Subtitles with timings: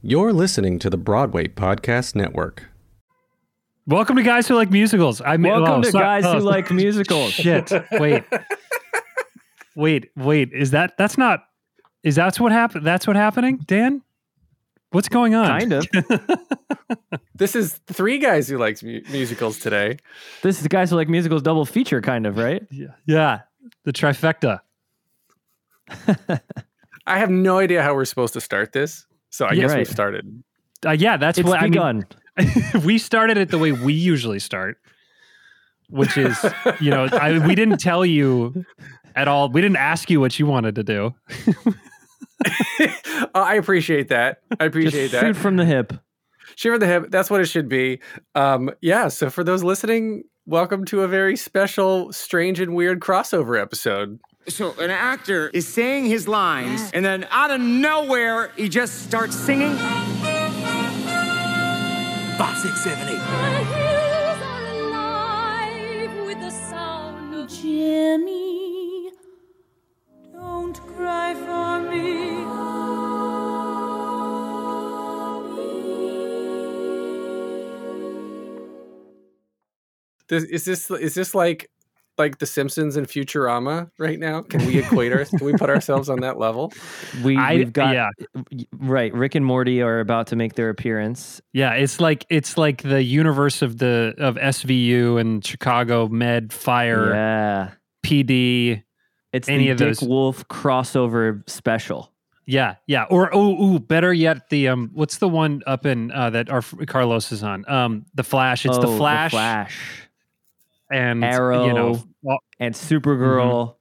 [0.00, 2.68] You're listening to the Broadway Podcast Network.
[3.86, 5.20] Welcome to Guys Who Like Musicals.
[5.20, 7.32] I mean, Welcome oh, to so- Guys oh, Who Like Musicals.
[7.32, 7.72] Shit.
[7.92, 8.24] Wait.
[9.74, 10.10] wait.
[10.16, 10.52] Wait.
[10.52, 10.96] Is that?
[10.98, 11.44] That's not.
[12.04, 12.86] Is that's what happened?
[12.86, 14.02] That's what happening, Dan?
[14.90, 15.46] What's going on?
[15.46, 15.86] Kind of.
[17.34, 19.98] This is three guys who likes mu- musicals today.
[20.42, 22.66] This is Guys Who Like Musicals double feature, kind of, right?
[22.68, 22.88] Yeah.
[23.06, 23.42] Yeah.
[23.84, 24.60] The trifecta.
[27.06, 29.06] I have no idea how we're supposed to start this,
[29.38, 29.78] so I Yeah, guess right.
[29.78, 30.42] we've started.
[30.84, 31.16] Uh, yeah.
[31.16, 32.04] That's It's what begun.
[32.36, 32.82] I mean.
[32.84, 34.78] we started it the way we usually start,
[35.90, 36.36] which is,
[36.80, 38.64] you know, I, we didn't tell you
[39.14, 39.48] at all.
[39.48, 41.14] We didn't ask you what you wanted to do.
[42.44, 44.38] Uh, I appreciate that.
[44.58, 45.20] I appreciate Just that.
[45.20, 45.92] shoot from the hip.
[46.56, 47.06] Shoot from the hip.
[47.10, 48.00] That's what it should be.
[48.34, 49.06] Um, yeah.
[49.08, 54.18] So for those listening, welcome to a very special, strange, and weird crossover episode.
[54.48, 59.36] So an actor is saying his lines, and then out of nowhere, he just starts
[59.36, 59.76] singing.
[62.38, 63.18] Five, six, seven, eight.
[63.18, 69.10] The hills are alive with the sound Jimmy.
[70.32, 72.38] Don't cry for me.
[80.28, 81.70] This, is this is this like
[82.18, 84.42] like The Simpsons and Futurama right now?
[84.42, 85.24] Can we equate our?
[85.24, 86.72] can we put ourselves on that level?
[87.22, 88.10] We, I- we've got yeah.
[88.78, 89.12] right.
[89.14, 91.40] Rick and Morty are about to make their appearance.
[91.52, 97.12] Yeah, it's like it's like the universe of the of SVU and Chicago Med Fire
[97.14, 97.70] Yeah,
[98.04, 98.82] PD.
[99.32, 100.02] it's Any the of Dick those.
[100.08, 102.12] Wolf crossover special.
[102.50, 103.04] Yeah, yeah.
[103.10, 106.62] Or oh, ooh, better yet, the um, what's the one up in uh, that our
[106.86, 107.68] Carlos is on?
[107.68, 108.64] Um, the Flash.
[108.64, 110.08] It's Oh, the Flash, Flash,
[110.90, 111.66] and Arrow.
[111.66, 112.38] You know, well, Oh.
[112.58, 113.74] and Supergirl.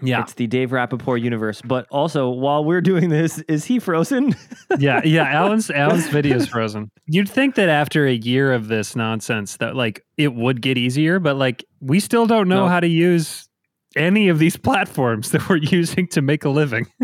[0.00, 0.06] Mm-hmm.
[0.06, 1.62] yeah, It's the Dave Rappaport universe.
[1.62, 4.34] But also, while we're doing this, is he frozen?
[4.78, 5.24] yeah, yeah.
[5.30, 6.90] Alan's Alan's video is frozen.
[7.06, 11.18] You'd think that after a year of this nonsense, that like it would get easier,
[11.18, 12.68] but like we still don't know No.
[12.68, 13.48] how to use
[13.94, 16.86] any of these platforms that we're using to make a living.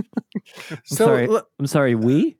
[0.70, 1.28] I'm So sorry.
[1.28, 1.94] l- I'm sorry.
[1.94, 2.36] We?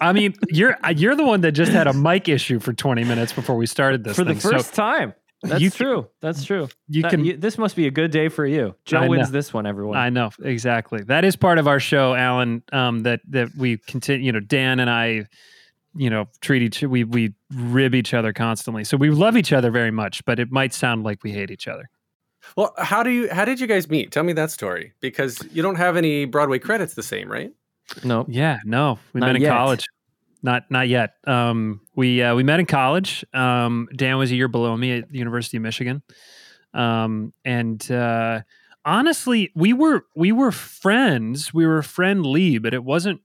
[0.00, 3.32] I mean, you're you're the one that just had a mic issue for 20 minutes
[3.32, 4.40] before we started this for the thing.
[4.40, 5.14] So first time.
[5.42, 6.06] That's you true.
[6.20, 6.68] That's true.
[6.88, 8.74] you That- can you- this must be a good day for you.
[8.84, 9.32] Joe I wins know.
[9.32, 9.96] this one, everyone.
[9.96, 11.02] I know exactly.
[11.04, 12.62] That is part of our show, Alan.
[12.72, 14.26] Um, that that we continue.
[14.26, 15.24] You know, Dan and I,
[15.94, 18.84] you know, treat each we we rib each other constantly.
[18.84, 21.66] So we love each other very much, but it might sound like we hate each
[21.66, 21.88] other.
[22.56, 24.10] Well, how do you how did you guys meet?
[24.12, 27.52] Tell me that story because you don't have any Broadway credits the same, right?
[28.04, 28.24] no.
[28.28, 29.50] Yeah, no, we Not met in yet.
[29.50, 29.86] college.
[30.42, 31.14] Not not yet.
[31.26, 33.24] Um, we uh, we met in college.
[33.34, 36.02] Um, Dan was a year below me at the University of Michigan.
[36.72, 38.40] Um, and uh,
[38.84, 41.52] honestly, we were we were friends.
[41.52, 43.20] We were friendly, but it wasn't.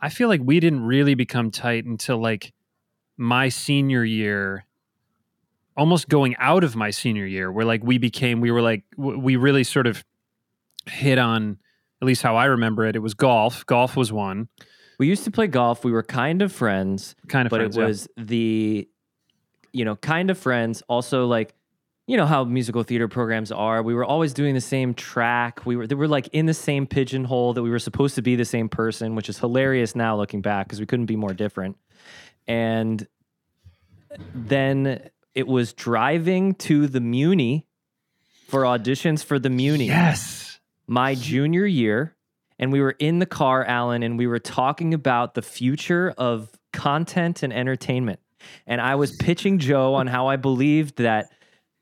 [0.00, 2.52] I feel like we didn't really become tight until like
[3.16, 4.66] my senior year.
[5.76, 9.34] Almost going out of my senior year, where like we became, we were like, we
[9.34, 10.04] really sort of
[10.86, 11.58] hit on,
[12.00, 12.94] at least how I remember it.
[12.94, 13.66] It was golf.
[13.66, 14.48] Golf was one
[14.98, 15.84] We used to play golf.
[15.84, 17.86] We were kind of friends, kind of but friends, it yeah.
[17.86, 18.88] was the,
[19.72, 20.82] you know, kind of friends.
[20.88, 21.54] Also, like,
[22.06, 23.82] you know how musical theater programs are.
[23.82, 25.64] We were always doing the same track.
[25.64, 28.36] We were they were like in the same pigeonhole that we were supposed to be
[28.36, 31.78] the same person, which is hilarious now looking back because we couldn't be more different.
[32.46, 33.06] And
[34.34, 37.64] then it was driving to the Muny
[38.48, 40.60] for auditions for the Muny yes.
[40.86, 42.14] my junior year,
[42.58, 46.50] and we were in the car, Alan, and we were talking about the future of
[46.72, 48.20] content and entertainment.
[48.66, 51.26] And I was pitching Joe on how I believed that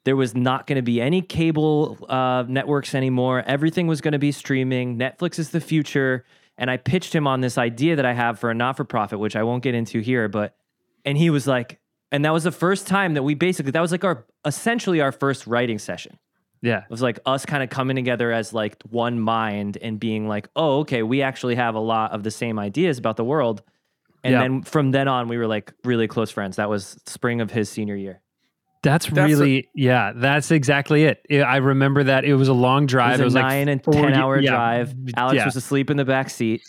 [0.05, 3.43] there was not going to be any cable uh, networks anymore.
[3.47, 4.99] Everything was going to be streaming.
[4.99, 6.25] Netflix is the future.
[6.59, 9.19] And I pitched him on this idea that I have for a not for profit,
[9.19, 10.29] which I won't get into here.
[10.29, 10.57] But,
[11.05, 13.93] and he was like, and that was the first time that we basically, that was
[13.93, 16.19] like our, essentially our first writing session.
[16.63, 16.79] Yeah.
[16.79, 20.49] It was like us kind of coming together as like one mind and being like,
[20.57, 23.63] oh, okay, we actually have a lot of the same ideas about the world.
[24.25, 24.43] And Yeah.
[24.43, 26.57] then from then on, we were like really close friends.
[26.57, 28.21] That was spring of his senior year.
[28.85, 31.25] That's, That's a- really, yeah, that's exactly it.
[31.31, 33.15] I I remember that it was a long drive.
[33.15, 33.25] It drive.
[33.27, 34.95] was a like nine and 10 hour yeah, drive.
[35.17, 35.45] Alex yeah.
[35.45, 36.63] was asleep in the back seat.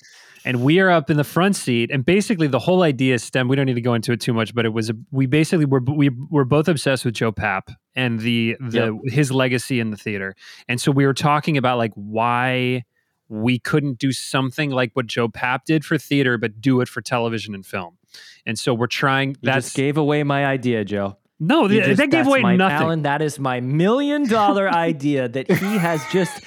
[0.45, 1.89] And we are up in the front seat.
[1.91, 3.47] And basically, the whole idea stem.
[3.47, 5.65] We don't need to go into it too much, but it was a, we basically
[5.65, 9.97] were we were both obsessed with Joe Papp and the the his legacy in the
[9.97, 10.35] theater.
[10.67, 12.83] And so we were talking about like why
[13.29, 17.01] we couldn't do something like what Joe Papp did for theater, but do it for
[17.01, 17.97] television and film.
[18.45, 19.37] And so we're trying.
[19.43, 21.17] That gave away my idea, Joe.
[21.47, 22.77] No, You just- that gave away my, nothing.
[22.85, 26.41] Alan, that is my million dollar idea that he has just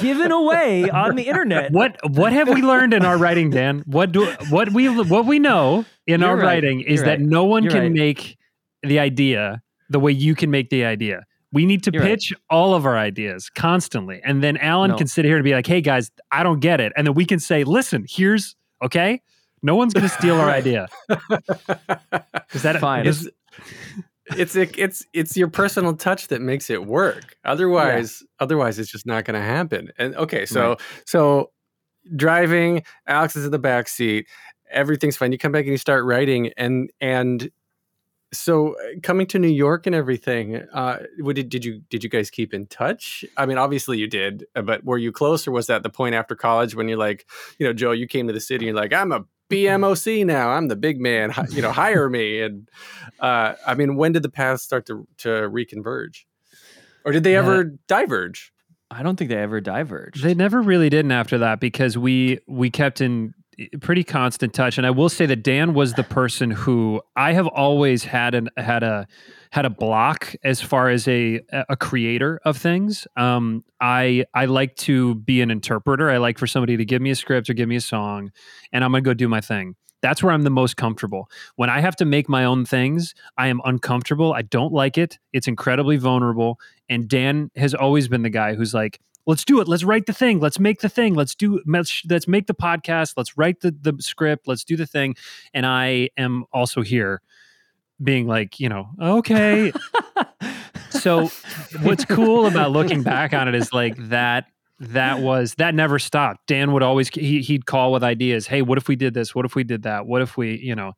[0.00, 1.70] given away on the internet.
[1.72, 3.82] What what have we learned in our writing, Dan?
[3.86, 6.44] What do what we what we know in You're our right.
[6.44, 7.20] writing is You're that right.
[7.20, 7.92] no one You're can right.
[7.92, 8.38] make
[8.82, 11.24] the idea the way you can make the idea.
[11.52, 14.96] We need to You're pitch all of our ideas constantly, and then Alan No.
[14.96, 17.26] can sit here and be like, "Hey guys, I don't get it," and then we
[17.26, 19.20] can say, "Listen, here's okay."
[19.62, 20.88] No one's going to steal our idea.
[22.52, 23.06] Is that Fine.
[23.06, 23.30] is-
[24.38, 27.36] it's it's it's your personal touch that makes it work.
[27.44, 29.90] Otherwise, otherwise it's just not going to happen.
[29.98, 30.76] And okay, so
[31.06, 31.50] so
[32.16, 34.26] driving, Alex is in the back seat.
[34.70, 35.32] Everything's fine.
[35.32, 37.50] You come back and you start writing, and and
[38.32, 40.56] so uh, coming to New York and everything.
[40.72, 43.24] Uh, what did did you did you guys keep in touch?
[43.36, 46.14] I mean, obviously you did, uh, but were you close, or was that the point
[46.14, 47.26] after college when you're like,
[47.58, 50.50] you know, Joe, you came to the city, and you're like, I'm a BMOC now.
[50.50, 51.32] I'm the big man.
[51.50, 52.40] You know, hire me.
[52.40, 52.68] And
[53.20, 56.24] uh, I mean, when did the paths start to to reconverge,
[57.04, 57.40] or did they Yeah.
[57.40, 58.52] ever diverge?
[58.90, 60.22] I don't think they ever diverged.
[60.22, 63.32] They never really didn't after that because we we kept in
[63.80, 64.78] pretty constant touch.
[64.78, 68.50] And I will say that Dan was the person who I have always had an
[68.56, 69.06] had a
[69.50, 73.06] had a block as far as a a creator of things.
[73.16, 76.10] Um, I I like to be an interpreter.
[76.10, 78.32] I like for somebody to give me a script or give me a song,
[78.72, 79.76] and I'm gonna go do my thing.
[80.02, 81.30] That's where I'm the most comfortable.
[81.54, 84.32] When I have to make my own things, I am uncomfortable.
[84.32, 85.18] I don't like it.
[85.32, 86.58] It's incredibly vulnerable.
[86.88, 89.68] And Dan has always been the guy who's like, let's do it.
[89.68, 90.40] Let's write the thing.
[90.40, 91.14] Let's make the thing.
[91.14, 93.14] Let's do let's, let's make the podcast.
[93.16, 94.48] Let's write the, the script.
[94.48, 95.16] Let's do the thing.
[95.54, 97.22] And I am also here
[98.02, 99.72] being like, you know, okay.
[100.90, 101.30] so
[101.82, 104.46] what's cool about looking back on it is like that
[104.80, 106.46] that was that never stopped.
[106.48, 108.48] Dan would always he, he'd call with ideas.
[108.48, 109.34] Hey, what if we did this?
[109.34, 110.06] What if we did that?
[110.06, 110.94] What if we, you know,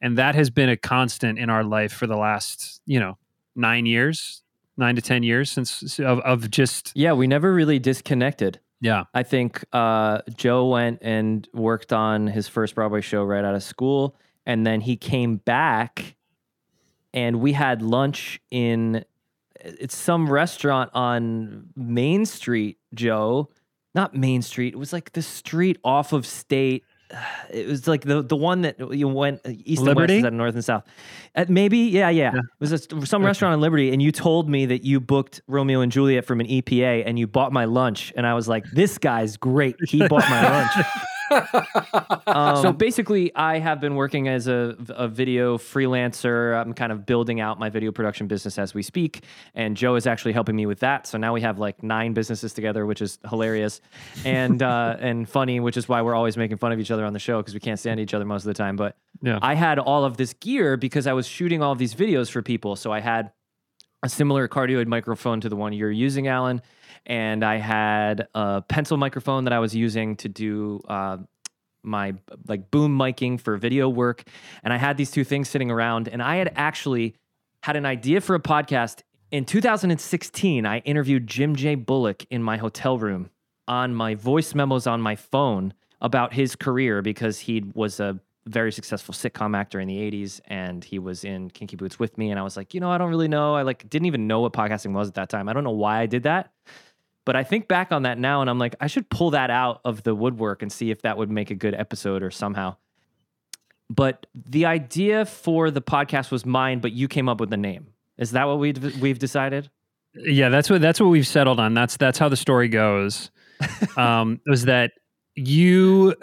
[0.00, 3.18] and that has been a constant in our life for the last, you know,
[3.54, 4.42] nine years,
[4.76, 8.60] nine to ten years since of, of just yeah, we never really disconnected.
[8.80, 9.04] yeah.
[9.14, 13.62] I think uh, Joe went and worked on his first Broadway show right out of
[13.62, 16.16] school, and then he came back,
[17.14, 19.04] and we had lunch in
[19.58, 22.78] it's some restaurant on Main Street.
[22.94, 23.50] Joe,
[23.94, 24.74] not Main Street.
[24.74, 26.84] It was like the street off of State.
[27.50, 30.36] It was like the the one that you went uh, east and west Liberty?
[30.36, 30.84] north and south.
[31.34, 32.34] Uh, maybe, yeah, yeah.
[32.34, 35.80] It was a, some restaurant on Liberty, and you told me that you booked Romeo
[35.80, 38.98] and Juliet from an EPA, and you bought my lunch, and I was like, "This
[38.98, 39.76] guy's great.
[39.86, 40.86] He bought my lunch."
[42.26, 46.60] Um, so basically, I have been working as a, a video freelancer.
[46.60, 49.24] I'm kind of building out my video production business as we speak,
[49.54, 51.06] and Joe is actually helping me with that.
[51.06, 53.80] So now we have like nine businesses together, which is hilarious
[54.24, 57.12] and uh, and funny, which is why we're always making fun of each other on
[57.12, 58.76] the show because we can't stand each other most of the time.
[58.76, 59.38] But Yeah.
[59.40, 62.42] I had all of this gear because I was shooting all of these videos for
[62.42, 62.76] people.
[62.76, 63.30] So I had
[64.02, 66.60] a similar cardioid microphone to the one you're using, Alan.
[67.06, 71.18] And I had a pencil microphone that I was using to do uh,
[71.82, 72.14] my
[72.46, 74.24] like boom miking for video work.
[74.62, 76.08] And I had these two things sitting around.
[76.08, 77.14] And I had actually
[77.62, 79.02] had an idea for a podcast.
[79.30, 81.74] In 2016, I interviewed Jim J.
[81.74, 83.30] Bullock in my hotel room
[83.68, 88.70] on my voice memos on my phone about his career because he was a very
[88.70, 92.38] successful sitcom actor in the 80s and he was in Kinky Boots with me and
[92.38, 93.56] I was like, "You know, I don't really know.
[93.56, 95.48] I like didn't even know what podcasting was at that time.
[95.48, 96.52] I don't know why I did that."
[97.26, 99.80] But I think back on that now and I'm like, I should pull that out
[99.84, 102.76] of the woodwork and see if that would make a good episode or somehow.
[103.90, 107.88] But the idea for the podcast was mine, but you came up with the name.
[108.16, 109.68] Is that what we we've decided?
[110.14, 111.74] Yeah, that's what that's what we've settled on.
[111.74, 113.30] That's that's how the story goes.
[113.96, 114.92] Um, was that
[115.34, 116.14] you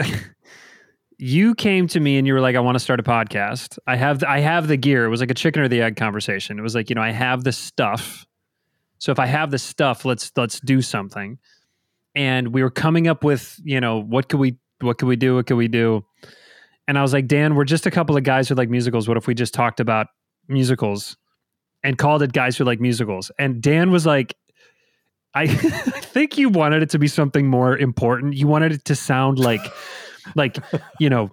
[1.17, 3.79] you came to me and you were like, I want to start a podcast.
[3.87, 5.05] I have the, I have the gear.
[5.05, 6.59] It was like a chicken or the egg conversation.
[6.59, 8.27] It was like, you know, I have the stuff.
[9.03, 11.37] So if I have the stuff, let's let's do something.
[12.15, 15.35] And we were coming up with, you know, what could we what could we do?
[15.35, 16.05] What could we do?
[16.87, 19.09] And I was like, Dan, we're just a couple of guys who like musicals.
[19.09, 20.07] What if we just talked about
[20.47, 21.17] musicals
[21.83, 23.29] and called it guys who like musicals?
[23.37, 24.37] And Dan was like,
[25.33, 28.37] I think you wanted it to be something more important.
[28.37, 29.59] You wanted it to sound like,
[30.33, 30.59] like,
[31.01, 31.29] you know,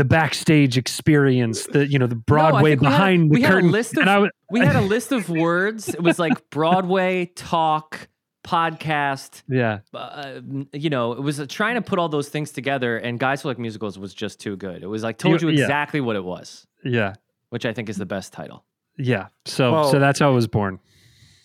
[0.00, 3.50] the backstage experience, the you know, the Broadway think we had- behind we the had
[3.50, 3.70] a curtain.
[3.70, 5.88] list of- and I was, We had a list of words.
[5.90, 8.08] It was like Broadway talk,
[8.42, 9.42] podcast.
[9.48, 10.40] yeah, Uh,
[10.72, 12.96] you know, it was uh, trying to put all those things together.
[12.96, 14.82] And Guys Who Like Musicals was just too good.
[14.82, 15.64] It was like told you You- yeah.
[15.64, 17.14] exactly what it was, yeah,
[17.50, 18.64] which I think is the best title.
[18.96, 19.26] yeah.
[19.44, 20.78] So, Well- so that's how it was born.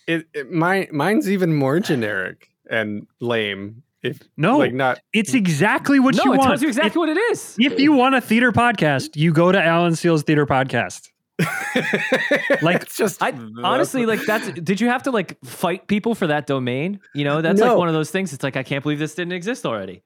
[0.06, 3.82] It, it mine mine's even more generic and lame.
[4.06, 6.48] If No, like not It's exactly what no, you it want.
[6.48, 7.56] tells you exactly what it is.
[7.58, 11.10] If, if you want a theater podcast, you go to Alan Seales theater podcast.
[12.62, 14.48] Like, it's just I honestly like that's.
[14.62, 17.00] Did you have to like fight people for that domain?
[17.14, 18.32] You know, that's like one of those things.
[18.32, 20.02] It's like I can't believe this didn't exist already.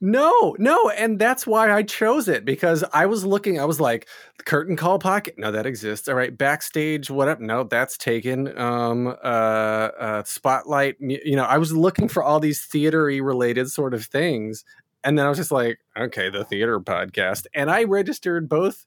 [0.00, 3.58] No, no, and that's why I chose it because I was looking.
[3.58, 4.06] I was like,
[4.44, 5.36] curtain call pocket.
[5.38, 6.08] No, that exists.
[6.08, 7.08] All right, backstage.
[7.10, 7.40] What up?
[7.40, 8.56] No, that's taken.
[8.58, 10.96] Um, uh, uh, spotlight.
[11.00, 14.64] You know, I was looking for all these theatery related sort of things,
[15.04, 18.84] and then I was just like, okay, the theater podcast, and I registered both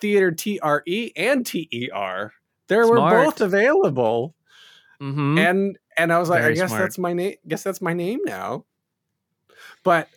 [0.00, 2.32] theater T R E and T E R.
[2.68, 4.34] There were both available,
[5.02, 5.36] Mm-hmm.
[5.38, 6.82] and and I was like, I guess smart.
[6.82, 7.34] that's my name.
[7.46, 8.64] Guess that's my name now.
[9.82, 10.08] But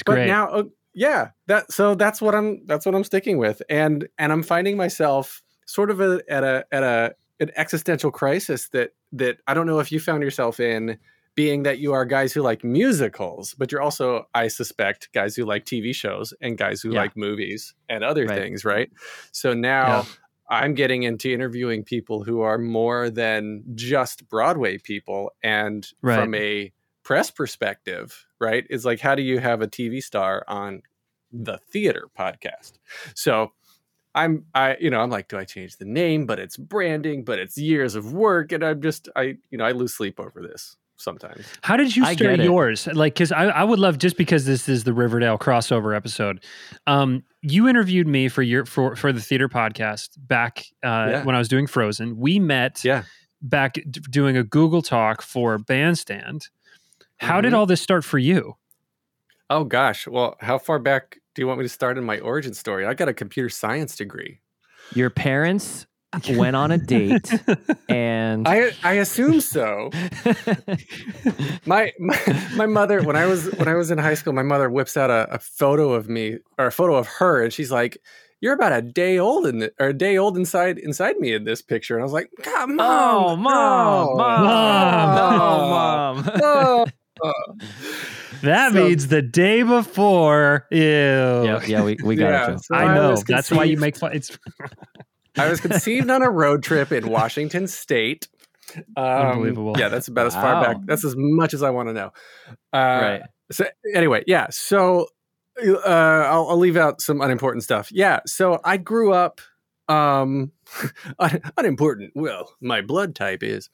[0.00, 0.62] it's but now uh,
[0.94, 4.76] yeah that so that's what i'm that's what i'm sticking with and and i'm finding
[4.76, 9.66] myself sort of a, at a at a an existential crisis that that i don't
[9.66, 10.98] know if you found yourself in
[11.34, 15.44] being that you are guys who like musicals but you're also i suspect guys who
[15.44, 17.00] like tv shows and guys who Yeah.
[17.02, 18.36] like movies and other Right.
[18.36, 18.90] things right
[19.30, 20.04] so now Yeah.
[20.50, 26.18] i'm getting into interviewing people who are more than just broadway people and Right.
[26.18, 26.72] from a
[27.08, 28.64] press perspective, right?
[28.68, 30.82] Is like how do you have a TV star on
[31.32, 32.72] the theater podcast?
[33.14, 33.52] So
[34.14, 36.26] I'm I you know, I'm like, do I change the name?
[36.26, 38.52] But it's branding, but it's years of work.
[38.52, 41.46] And I'm just I, you know, I lose sleep over this sometimes.
[41.62, 42.44] How did you I start get it.
[42.44, 42.86] yours?
[42.92, 46.44] Like, because I, I would love just because this is the Riverdale crossover episode.
[46.88, 51.24] Um, you interviewed me for your for for the theater podcast back uh, Yeah.
[51.24, 52.18] when I was doing Frozen.
[52.18, 53.04] We met Yeah.
[53.40, 56.48] back d- doing a Google Talk for Bandstand.
[57.18, 57.56] How did Mhm.
[57.56, 58.56] all this start for you?
[59.50, 60.06] Oh gosh.
[60.06, 62.84] Well, how far back do you want me to start in my origin story?
[62.86, 64.40] I got a computer science degree.
[64.94, 65.86] Your parents
[66.28, 67.42] went on a date
[67.88, 69.90] and I I assume so.
[71.66, 72.18] my, my
[72.52, 75.10] my mother when I was when I was in high school, my mother whips out
[75.10, 77.98] a, a photo of me or a photo of her, and she's like,
[78.40, 81.44] "You're about a day old in the, or a day old inside inside me in
[81.44, 85.14] this picture." And I was like, "God, mom, oh mom, no, mom, Mom.
[85.14, 86.30] no, mom.
[86.36, 86.86] no."
[88.42, 90.66] That So- means the day before.
[90.70, 90.78] Ew.
[90.80, 92.64] yeah, yeah, we, we got Yeah, it.
[92.64, 93.10] So I know.
[93.10, 94.12] was That's why you make fun.
[94.14, 94.38] It's
[95.36, 98.28] I was conceived on a road trip in Washington State.
[98.96, 99.74] Um, Unbelievable.
[99.78, 100.76] Yeah, that's about as far back.
[100.84, 102.12] That's as much as I want to know.
[102.72, 103.22] Uh, right.
[103.50, 104.48] So anyway, yeah.
[104.50, 105.08] So
[105.66, 107.90] uh, I'll, I'll leave out some unimportant stuff.
[107.90, 108.20] Yeah.
[108.26, 109.40] So I grew up
[109.88, 110.52] um
[111.18, 112.12] un- unimportant.
[112.14, 113.68] Well, my blood type is.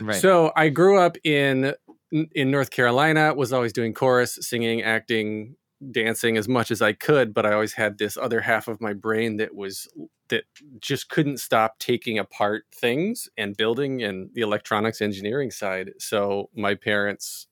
[0.00, 0.16] Right.
[0.16, 1.74] So I grew up in
[2.10, 3.34] in North Carolina.
[3.34, 5.56] Was always doing chorus, singing, acting,
[5.90, 7.32] dancing as much as I could.
[7.34, 9.88] But I always had this other half of my brain that was
[10.28, 10.44] that
[10.80, 15.92] just couldn't stop taking apart things and building and the electronics engineering side.
[15.98, 17.48] So my parents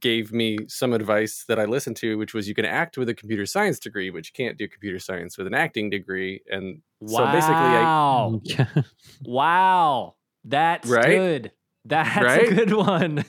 [0.00, 3.14] gave me some advice that I listened to, which was you can act with a
[3.14, 6.42] computer science degree, but you can't do computer science with an acting degree.
[6.48, 8.40] And so basically, I, wow.
[9.24, 10.14] wow.
[10.44, 11.52] That's Right?
[11.84, 12.48] That's Right?
[12.50, 13.16] a good one.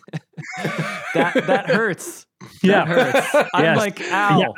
[1.13, 2.25] that that hurts.
[2.61, 2.85] yeah.
[2.85, 3.49] That hurts.
[3.53, 3.77] I'm Yes.
[3.77, 4.39] like, ow.
[4.39, 4.47] Yeah,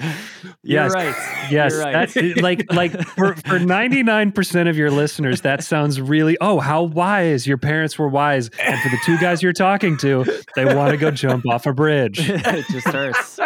[0.00, 0.16] I-
[0.62, 0.92] yes.
[0.92, 1.14] right.
[1.50, 1.92] Yes, You're right.
[1.92, 6.36] that's like like for for ninety nine percent of your listeners, that sounds really.
[6.40, 10.24] Oh, how wise your parents were wise, and for the two guys you're talking to,
[10.54, 12.18] they want to go jump off a bridge.
[12.30, 13.38] it just hurts.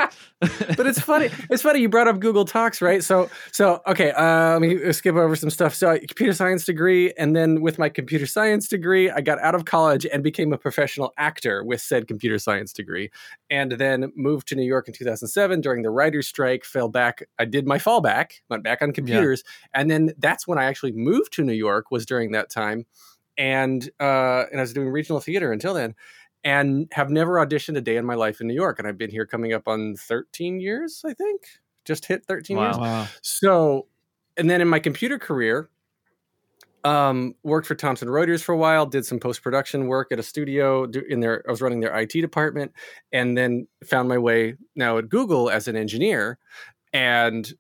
[0.76, 1.30] but it's funny.
[1.50, 3.02] It's funny you brought up Google Talks, right?
[3.02, 4.10] So, so okay.
[4.10, 5.72] Uh, let me skip over some stuff.
[5.72, 9.66] So, computer science degree, and then with my computer science degree, I got out of
[9.66, 13.10] college and became a professional actor with said computer science degree,
[13.50, 16.64] and then moved to New York in 2007 during the writers' strike.
[16.64, 17.22] Fell back.
[17.38, 19.42] I did my fallback, went back on computers,
[19.74, 21.90] and then that's when I actually moved to New York.
[21.90, 22.86] Was during that time,
[23.36, 25.94] and uh, and I was doing regional theater until then
[26.44, 28.78] and have never auditioned a day in my life in New York.
[28.78, 31.42] And I've been here coming up on 13 years, I think.
[31.84, 32.78] Just hit 13 years.
[32.78, 33.06] Wow.
[33.22, 33.86] So,
[34.36, 35.68] and then in my computer career,
[36.84, 40.22] um, worked for Thomson Reuters for a while, did some post production work at a
[40.22, 42.72] studio in their, I was running their IT department,
[43.12, 46.38] and then found my way now at Google as an engineer.
[46.92, 47.52] And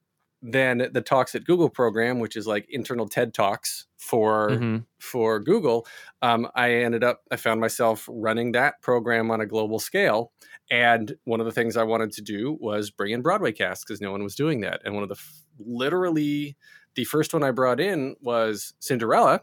[0.44, 4.86] then the Talks at Google program, which is like internal TED Talks for Mhm.
[4.98, 5.86] for Google,
[6.20, 10.32] um, I ended up I found myself running that program on a global scale.
[10.70, 14.00] And one of the things I wanted to do was bring in Broadway casts because
[14.00, 14.80] no one was doing that.
[14.84, 16.56] And one of the f- literally
[16.94, 19.42] the first one I brought in was Cinderella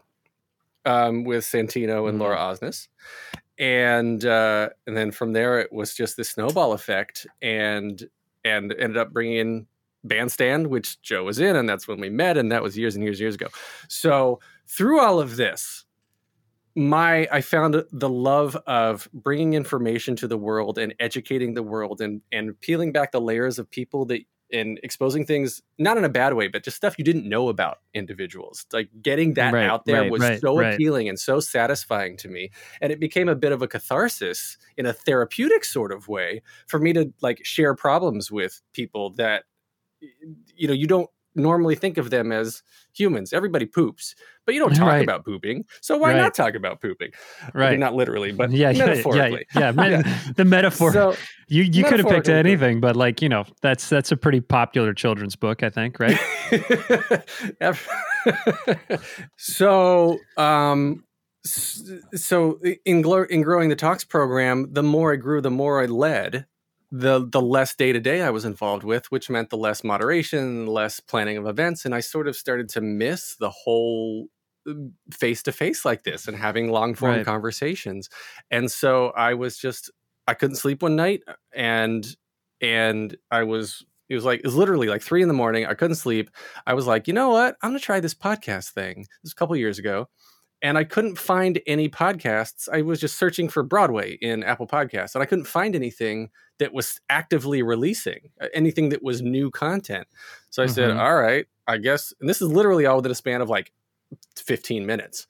[0.84, 2.20] um, with Santino and Mhm.
[2.20, 2.88] Laura Osnes.
[3.58, 8.08] And uh, and then from there it was just the snowball effect and
[8.44, 9.66] and ended up bringing in
[10.04, 13.04] Bandstand, which Joe was in, and that's when we met, and that was years and
[13.04, 13.48] years and years ago.
[13.88, 15.84] So through all of this,
[16.76, 22.00] my I found the love of bringing information to the world and educating the world
[22.00, 26.08] and and peeling back the layers of people that and exposing things not in a
[26.08, 28.66] bad way, but just stuff you didn't know about individuals.
[28.72, 32.28] Like getting that Right, out there right, was right, so appealing and so satisfying to
[32.28, 32.50] me.
[32.80, 36.78] And it became a bit of a catharsis in a therapeutic sort of way for
[36.80, 39.44] me to like share problems with people that
[40.56, 44.74] you know you don't normally think of them as humans everybody poops but you don't
[44.74, 45.02] talk Right.
[45.02, 46.16] about pooping so why Right.
[46.16, 47.78] not talk about pooping I mean, Right.
[47.78, 50.92] not literally but yeah, yeah, metaphorically yeah, yeah, me- The metaphor.
[50.92, 51.14] so
[51.46, 54.92] you you could have picked anything, but like you know, that's that's a pretty popular
[54.94, 56.18] children's book, I think, right?
[59.36, 61.04] so um
[61.72, 66.46] so in in growing the talks program the more i grew the more i led
[66.92, 70.66] the the less day to day i was involved with which meant the less moderation
[70.66, 74.26] less planning of events and i sort of started to miss the whole
[75.12, 77.24] face to face like this and having long form Right.
[77.24, 78.08] conversations
[78.50, 79.90] and so i was just
[80.26, 81.22] i couldn't sleep one night
[81.54, 82.16] and
[82.60, 85.74] and i was it was like it was literally like three in the morning i
[85.74, 86.30] couldn't sleep
[86.66, 87.56] I was like, you know what?
[87.62, 88.98] I'm going to try this podcast thing.
[89.00, 90.08] This was a couple years ago.
[90.62, 92.68] And I couldn't find any podcasts.
[92.70, 96.74] I was just searching for Broadway in Apple Podcasts, and I couldn't find anything that
[96.74, 100.06] was actively releasing uh, anything that was new content.
[100.50, 101.00] So I said, Mhm.
[101.00, 102.12] all right, I guess.
[102.20, 103.72] And this is literally all within a span of like
[104.36, 105.26] 15 minutes.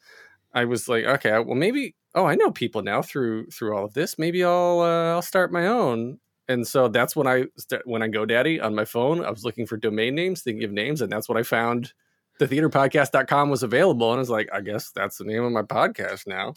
[0.53, 1.95] I was like, okay, well, maybe.
[2.15, 4.19] Oh, I know people now through through all of this.
[4.19, 6.19] Maybe I'll uh, I'll start my own
[6.49, 7.45] and so that's when I
[7.85, 11.01] when I GoDaddy on my phone, I was looking for domain names, thinking of names,
[11.01, 11.93] and that's what I found.
[12.41, 15.61] The theaterpodcast.com was available, and I was like, I guess that's the name of my
[15.61, 16.55] podcast now.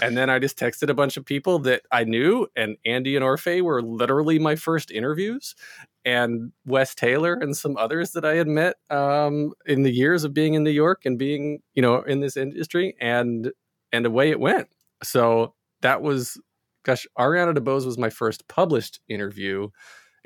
[0.00, 3.24] And then I just texted a bunch of people that I knew, and Andy and
[3.24, 5.56] Orfeh were literally my first interviews,
[6.04, 10.32] and Wes Taylor and some others that I had met um, in the years of
[10.32, 13.50] being in New York and being, you know, in this industry, and
[13.90, 14.68] and away it went.
[15.02, 16.40] So that was
[16.84, 19.70] gosh, Ariana DeBose was my first published interview.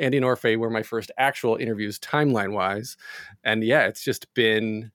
[0.00, 2.96] Andy and Orfeh were my first actual interviews timeline wise.
[3.44, 4.90] And yeah, it's just been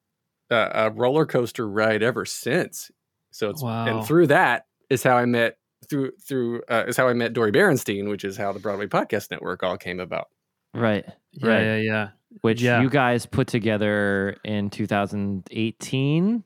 [0.50, 2.92] a, a roller coaster ride ever since.
[3.32, 3.86] So it's Wow.
[3.88, 5.58] and through that is how I met
[5.90, 9.30] through through uh, is how I met Dori Berinstein, which is how the Broadway Podcast
[9.32, 10.30] Network all came about.
[10.74, 11.06] Right.
[11.32, 11.64] Yeah, Right.
[11.64, 12.08] yeah, yeah.
[12.42, 12.82] Which Yeah.
[12.82, 16.44] you guys put together in 2018.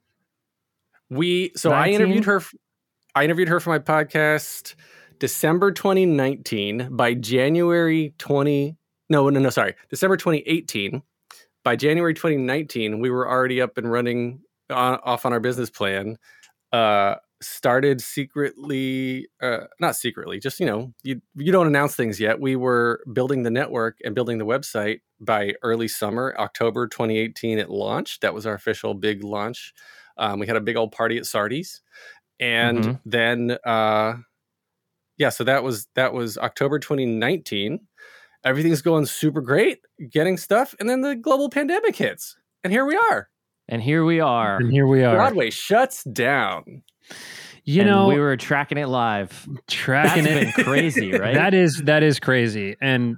[1.10, 2.42] We so I interviewed her.
[3.16, 4.76] I interviewed her for my podcast
[5.20, 6.90] December 2019.
[6.96, 8.78] By January 20,
[9.10, 11.02] no, no, no, sorry, December 2018.
[11.64, 16.18] By January 2019, we were already up and running on, off on our business plan.
[16.72, 22.40] Uh, started secretly, uh, not secretly, just you know, you you don't announce things yet.
[22.40, 27.58] We were building the network and building the website by early summer, October 2018.
[27.60, 28.22] It launched.
[28.22, 29.74] That was our official big launch.
[30.18, 31.82] Um, we had a big old party at Sardi's,
[32.40, 33.02] and Mhm.
[33.06, 34.16] then uh,
[35.20, 37.80] yeah, so that was that was October 2019.
[38.44, 39.80] Everything's going super great,
[40.12, 43.30] getting stuff, and then the global pandemic hits, and here we are.
[43.68, 44.58] And here we are.
[44.58, 45.16] And here we are.
[45.16, 46.82] Broadway shuts down.
[47.66, 49.48] You And know, we were tracking it live.
[49.68, 50.56] tracking That's it.
[50.56, 51.36] been crazy, right?
[51.36, 52.76] That is that is crazy.
[52.82, 53.18] And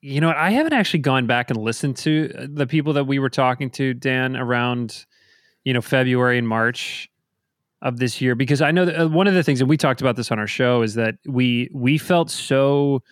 [0.00, 0.36] you know what?
[0.36, 3.94] I haven't actually gone back and listened to the people that we were talking to,
[3.94, 5.06] Dan, around
[5.64, 7.08] you know February and March
[7.82, 10.00] of this year because I know that uh, one of the things, and we talked
[10.00, 13.02] about this on our show, is that we we felt so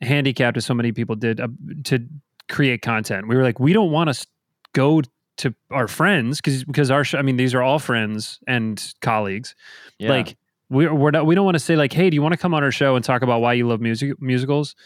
[0.00, 1.48] handicapped as so many people did uh,
[1.84, 2.06] to
[2.48, 3.28] create content.
[3.28, 4.26] We were like, we don't want to
[4.72, 5.02] go
[5.38, 9.54] to our friends because because our sh- I mean these are all friends and colleagues
[9.98, 10.10] Yeah.
[10.10, 10.36] like
[10.68, 12.52] we're, we're not we don't want to say like hey do you want to come
[12.52, 14.76] on our show and talk about why you love music musicals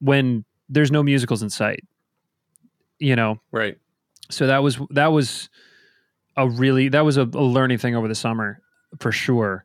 [0.00, 1.84] when there's no musicals in sight
[2.98, 3.76] you know Right.
[4.30, 5.50] so that was that was
[6.36, 8.60] a really that was a, a learning thing over the summer
[8.98, 9.64] for sure.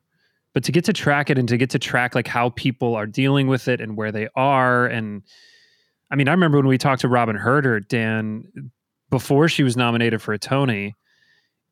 [0.53, 3.05] But to get to track it and to get to track like how people are
[3.05, 5.21] dealing with it and where they are and
[6.09, 8.71] i mean i remember when we talked to Robyn Hurder dan
[9.11, 10.95] before she was nominated for a tony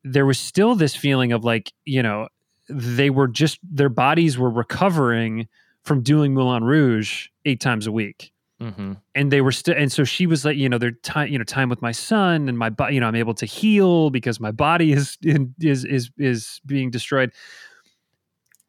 [0.04, 2.28] there was still this feeling of like you know
[2.68, 5.48] they were just their bodies were recovering
[5.82, 10.02] from doing moulin rouge eight times a week hmm and they were still and so
[10.04, 12.70] she was like you know their time you know time with my son and my
[12.70, 16.60] body you know i'm able to heal because my body is in, is is is
[16.66, 17.30] being destroyed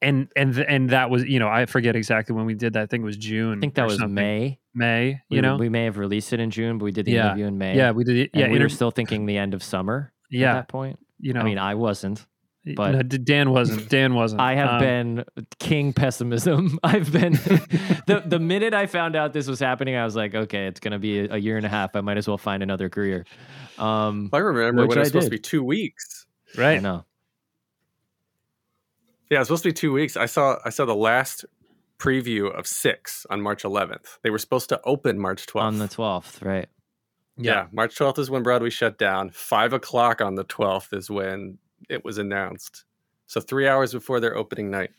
[0.01, 2.85] and and and that was you know i forget exactly when we did that i
[2.85, 4.13] think it was june I think that was something.
[4.13, 4.59] May.
[4.73, 7.11] may We, you know we may have released it in June, but we did the
[7.13, 7.25] Yeah.
[7.27, 7.75] interview in May.
[7.75, 10.53] yeah we did it yeah we were still thinking the end of summer Yeah, at
[10.53, 10.99] that point.
[11.19, 12.25] you know I mean, I wasn't.
[12.75, 15.25] But- no, dan wasn't dan wasn't I have Um, been
[15.59, 16.79] king pessimism.
[16.83, 17.33] I've been
[18.07, 20.99] the the minute I found out this was happening, I was like, okay, it's gonna
[20.99, 21.95] be a, a year and a half.
[21.95, 23.25] I might as well find another career.
[23.77, 26.25] Um, I remember Which when it was I supposed to be two weeks.
[26.57, 27.05] I right know.
[29.29, 30.15] Yeah, it's supposed to be two weeks.
[30.15, 31.45] I saw I saw the last
[31.99, 34.19] preview of six on March 11th.
[34.21, 35.61] They were supposed to open March 12th.
[35.61, 36.67] On the twelfth, right?
[37.37, 37.67] Yeah.
[37.71, 39.29] March 12th is when Broadway shut down.
[39.31, 41.57] Five o'clock on the 12th is when
[41.89, 42.85] it was announced.
[43.27, 44.91] So three hours before their opening night.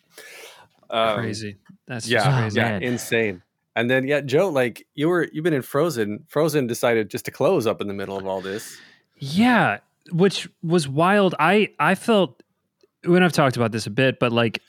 [0.91, 1.57] Um, crazy.
[1.87, 2.61] That's yeah, just crazy.
[2.61, 3.43] yeah, insane.
[3.77, 6.25] And then yeah, Joe, like you were you've been in Frozen.
[6.29, 8.77] Frozen decided just to close up in the middle of all this.
[9.17, 9.79] Yeah,
[10.11, 11.35] which was wild.
[11.39, 12.43] I I felt
[13.05, 14.61] when I've talked about this a bit, but like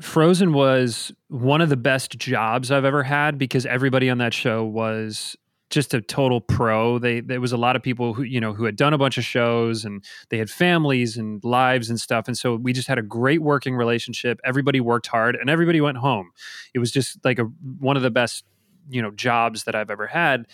[0.00, 4.64] Frozen was one of the best jobs I've ever had because everybody on that show
[4.64, 5.36] was
[5.70, 6.98] just a total pro.
[6.98, 9.18] They there was a lot of people who you know who had done a bunch
[9.18, 12.98] of shows and they had families and lives and stuff, and so we just had
[12.98, 14.40] a great working relationship.
[14.44, 16.30] Everybody worked hard and everybody went home.
[16.74, 17.44] It was just like a
[17.78, 18.44] one of the best
[18.88, 20.46] you know jobs that I've ever had,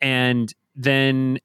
[0.00, 1.38] and then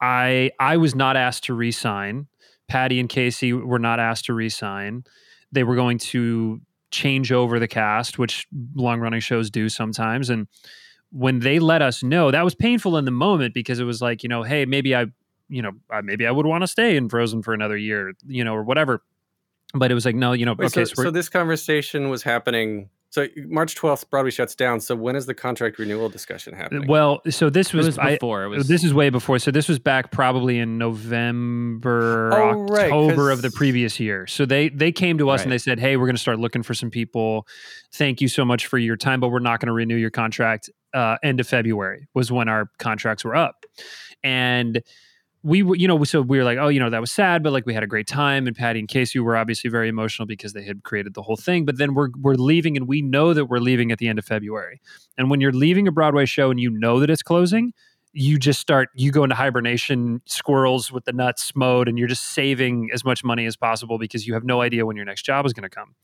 [0.00, 2.26] I I was not asked to resign.
[2.68, 5.04] Patti and Caissie were not asked to resign.
[5.52, 10.30] They were going to change over the cast, which long running shows do sometimes.
[10.30, 10.48] And
[11.16, 14.22] when they let us know, that was painful in the moment because it was like,
[14.22, 15.06] you know, hey, maybe I,
[15.48, 18.54] you know, maybe I would want to stay in Frozen for another year, you know,
[18.54, 19.02] or whatever.
[19.72, 22.22] But it was like, no, you know, Wait, okay, so, so, so this conversation was
[22.22, 22.90] happening.
[23.16, 24.78] So March 12th, Broadway shuts down.
[24.78, 26.86] So when is the contract renewal discussion happening?
[26.86, 28.44] well, so this It was, was I, before.
[28.44, 29.38] it was this is way before.
[29.38, 34.26] So this was back probably in November, Oh, right, October of the previous year.
[34.26, 36.62] So they they came to us and they said, "Hey, we're going to start looking
[36.62, 37.46] for some people.
[37.94, 40.68] Thank you so much for your time, but we're not going to renew your contract."
[40.92, 43.64] Uh, end of February was when our contracts were up,
[44.22, 44.82] and
[45.46, 47.52] we were, you know, so we were like, "Oh, you know, that was sad, but
[47.52, 50.54] like we had a great time." And Patti and Caissie were obviously very emotional because
[50.54, 51.64] they had created the whole thing.
[51.64, 54.24] But then we're we're leaving, and we know that we're leaving at the end of
[54.24, 54.80] February.
[55.16, 57.72] And when you're leaving a Broadway show and you know that it's closing,
[58.12, 62.32] you just start you go into hibernation squirrels with the nuts mode and you're just
[62.32, 65.44] saving as much money as possible because you have no idea when your next job
[65.44, 65.94] is going to come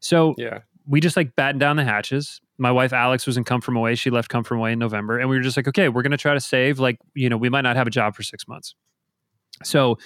[0.00, 0.60] so yeah.
[0.86, 3.96] we just like batten down the hatches my wife alex was in come from away
[3.96, 6.12] she left come from away in november and we were just like okay we're going
[6.12, 8.46] to try to save like you know we might not have a job for six
[8.46, 8.76] months
[9.62, 9.98] so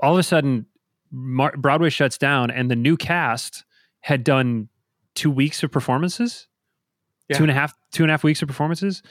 [0.00, 0.66] all of a sudden
[1.10, 3.64] Mar- broadway shuts down and the new cast
[4.00, 4.68] had done
[5.14, 6.48] two weeks of performances
[7.28, 7.36] Yeah.
[7.38, 9.02] two and a half two and a half weeks of performances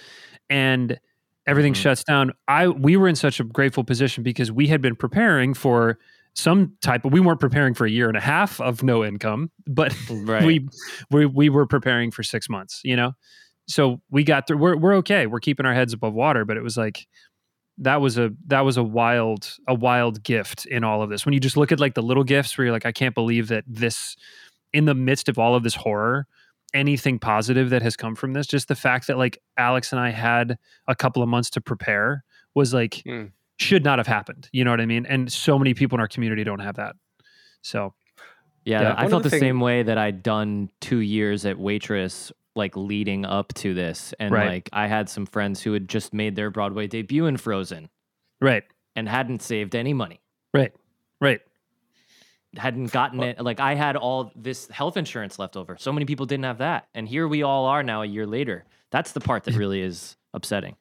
[0.50, 1.00] and
[1.48, 1.78] everything Mhm.
[1.78, 5.54] shuts down i we were in such a grateful position because we had been preparing
[5.54, 5.98] for
[6.36, 9.50] some type of we weren't preparing for a year and a half of no income
[9.66, 10.44] but right.
[10.46, 10.68] we,
[11.10, 13.14] we we were preparing for six months you know
[13.68, 16.64] so we got through we're, we're okay we're keeping our heads above water but it
[16.64, 17.08] was like
[17.80, 21.34] that was a that was a wild a wild gift in all of this when
[21.34, 23.64] you just look at like the little gifts where you're like i can't believe that
[23.68, 24.16] this
[24.74, 26.28] in the midst of all of this horror
[26.76, 30.12] anything positive that has come from this just the fact that like alex and i
[30.12, 30.58] had
[30.88, 33.26] a couple of months to prepare was like Hmm.
[33.60, 36.08] should not have happened you know what i mean and so many people in our
[36.08, 36.96] community don't have that
[37.64, 37.94] so
[38.66, 38.96] Yeah, Yeah.
[38.98, 42.76] I felt the the, thing- same way that I'd done two years at Waitress, like
[42.78, 44.13] leading up to this.
[44.20, 44.48] And Right.
[44.48, 47.89] like I had some friends who had just made their Broadway debut in Frozen
[48.42, 48.63] right
[48.96, 50.22] and hadn't saved any money,
[50.54, 50.74] right
[51.20, 51.42] right
[52.56, 53.39] hadn't gotten it.
[53.42, 55.76] Like I had all this health insurance left over.
[55.78, 56.88] So many people didn't have that.
[56.94, 58.66] And here we all are now a year later.
[58.92, 60.76] That's the part that really is upsetting.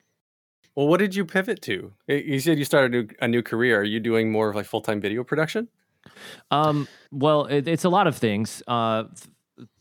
[0.74, 1.92] Well, what did you pivot to?
[2.08, 3.80] You said you started a new, a new career.
[3.80, 5.68] Are you doing more of like full time video production?
[6.50, 8.62] Um, well, it, it's a lot of things.
[8.66, 9.28] Uh, th-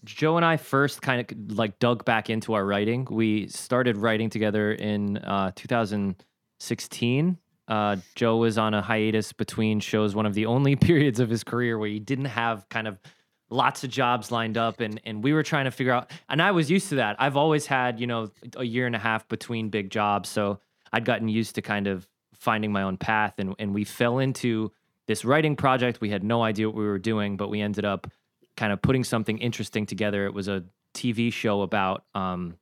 [0.03, 3.07] Joe and I first kind of like dug back into our writing.
[3.09, 7.37] We started writing together in uh, 2016.
[7.67, 11.43] Uh, Joe was on a hiatus between shows, one of the only periods of his
[11.43, 12.99] career where he didn't have kind of
[13.49, 16.51] lots of jobs lined up and and we were trying to figure out and I
[16.51, 17.17] was used to that.
[17.19, 20.59] I've always had, you know, a year and a half between big jobs, so
[20.93, 24.71] I'd gotten used to kind of finding my own path and and we fell into
[25.07, 25.99] this writing project.
[26.01, 28.07] We had no idea what we were doing, but we ended up
[28.57, 30.25] kind of putting something interesting together.
[30.25, 32.55] It was a TV show about um,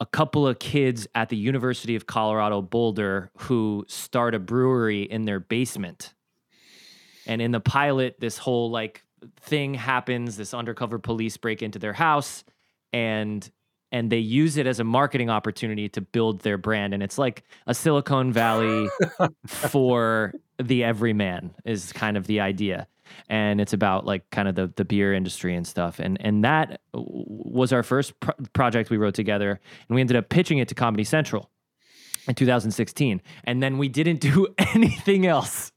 [0.00, 5.24] a couple of kids at the University of Colorado Boulder who start a brewery in
[5.24, 6.14] their basement.
[7.26, 9.04] And in the pilot, this whole like
[9.40, 10.36] thing happens.
[10.36, 12.42] This undercover police break into their house,
[12.92, 13.48] and
[13.92, 16.94] and they use it as a marketing opportunity to build their brand.
[16.94, 18.88] And it's like a Silicon Valley
[19.46, 22.88] for the everyman is kind of the idea.
[23.28, 25.98] And it's about like kind of the, the beer industry and stuff.
[25.98, 29.60] And and that was our first pro- project we wrote together.
[29.88, 31.50] And we ended up pitching it to Comedy Central
[32.28, 33.20] in 2016.
[33.44, 35.72] And then we didn't do anything else.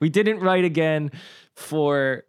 [0.00, 1.10] We didn't write again
[1.54, 2.24] for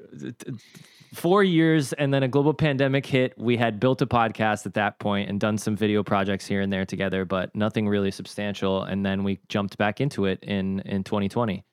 [1.14, 1.94] four years.
[1.94, 3.34] And then a global pandemic hit.
[3.38, 6.72] We had built a podcast at that point and done some video projects here and
[6.72, 8.84] there together, but nothing really substantial.
[8.84, 11.64] And then we jumped back into it in, in 2020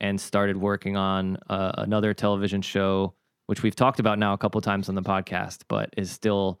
[0.00, 3.14] and started working on uh, another television show,
[3.46, 6.60] which we've talked about now a couple times on the podcast, but is still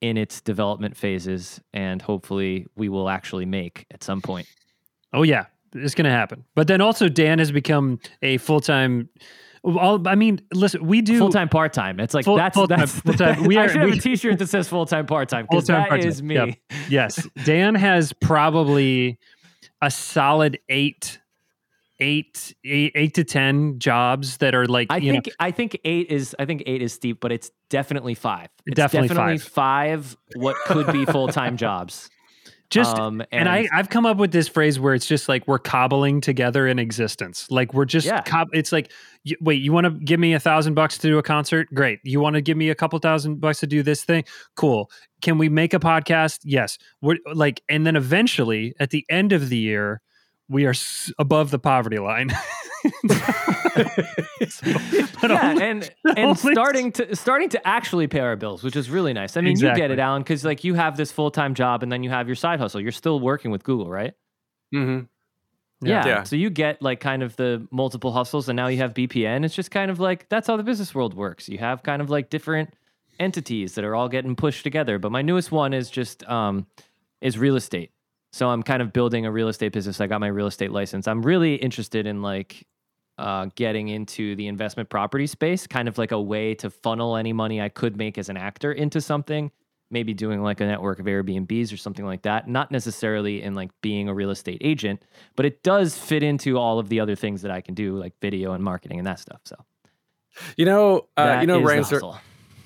[0.00, 4.46] in its development phases and hopefully we will actually make at some point.
[5.12, 6.44] Oh yeah, it's going to happen.
[6.56, 9.08] But then also Dan has become a full time.
[9.64, 12.00] All I mean, listen, we do Full time, part time.
[12.00, 13.44] It's like Full- that's full-time, that's full-time.
[13.44, 15.66] We I are- should have we- a T-shirt that says full time, part time because
[15.68, 16.08] Full-time, that part-time.
[16.08, 16.34] is me.
[16.34, 16.54] Yep.
[16.88, 19.20] Yes, Dan has probably
[19.80, 21.20] a solid eight,
[22.02, 25.78] eight, eight, eight to ten jobs that are like I you know, think I think
[25.84, 28.48] eight is I think eight is steep, but it's definitely five.
[28.66, 30.16] It's Definitely five.
[30.34, 32.10] What could be full time jobs?
[32.70, 35.58] just Um, and, I I've come up with this phrase where it's just like we're
[35.58, 37.46] cobbling together in existence.
[37.50, 38.22] Like we're just Yeah.
[38.22, 38.90] cob- it's like
[39.24, 41.68] you, wait, you want to give me a thousand bucks to do a concert?
[41.74, 42.00] Great.
[42.02, 44.24] You want to give me a couple thousand bucks to do this thing?
[44.56, 44.90] Cool.
[45.20, 46.40] Can we make a podcast?
[46.44, 46.78] Yes.
[47.02, 50.00] We're like, and then eventually at the end of the year,
[50.52, 52.30] we are s- above the poverty line.
[54.48, 54.66] So-
[55.20, 58.76] but yeah, only- and and only- starting to starting to actually pay our bills, which
[58.76, 59.36] is really nice.
[59.36, 61.90] I mean, you get it, Alan, because like you have this full time job and
[61.92, 62.80] then you have your side hustle.
[62.80, 64.14] You're still working with Google, right?
[64.74, 65.08] Mhm.
[65.80, 66.06] Yeah.
[66.06, 66.22] Yeah.
[66.24, 69.44] So you get like kind of the multiple hustles, and now you have BPN.
[69.44, 71.48] It's just kind of like that's how the business world works.
[71.48, 72.74] You have kind of like different
[73.20, 74.98] entities that are all getting pushed together.
[74.98, 76.66] But my newest one is just um,
[77.20, 77.90] is real estate.
[78.32, 80.00] So I'm kind of building a real estate business.
[80.00, 81.06] I got my real estate license.
[81.06, 82.66] I'm really interested in like
[83.18, 87.32] uh, getting into the investment property space, kind of like a way to funnel any
[87.32, 89.50] money I could make as an actor into something.
[89.90, 92.48] Maybe doing like a network of Airbnbs or something like that.
[92.48, 95.02] Not necessarily in like being a real estate agent,
[95.36, 98.14] but it does fit into all of the other things that I can do, like
[98.18, 99.42] video and marketing and that stuff.
[99.44, 99.56] So
[100.56, 101.84] You know, uh, you know Ryan.
[101.84, 102.08] Sir, do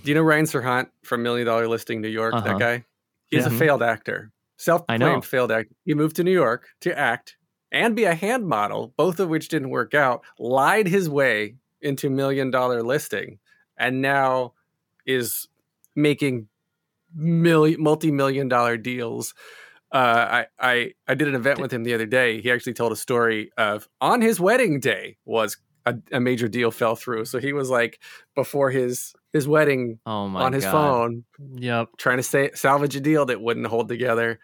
[0.04, 2.32] you know Ryan Serhant from Million Dollar Listing New York?
[2.34, 2.44] Uh-huh.
[2.46, 2.84] That guy.
[3.28, 3.52] He's Yeah.
[3.52, 5.74] a failed actor, self-proclaimed failed actor.
[5.84, 7.36] He moved to New York to act
[7.72, 10.22] and be a hand model, both of which didn't work out.
[10.38, 13.38] Lied his way into Million Dollar Listing,
[13.78, 14.54] and now
[15.04, 15.48] is
[15.94, 16.48] making
[17.14, 19.34] million multi-million dollar deals.
[19.92, 22.40] Uh, I, I I did an event with him the other day.
[22.40, 26.70] He actually told a story of on his wedding day was a, a major deal
[26.70, 27.24] fell through.
[27.24, 28.00] So he was like
[28.34, 30.72] before his his wedding Oh on his God.
[30.72, 31.90] phone Yep.
[31.98, 34.40] trying to say salvage a deal that wouldn't hold together.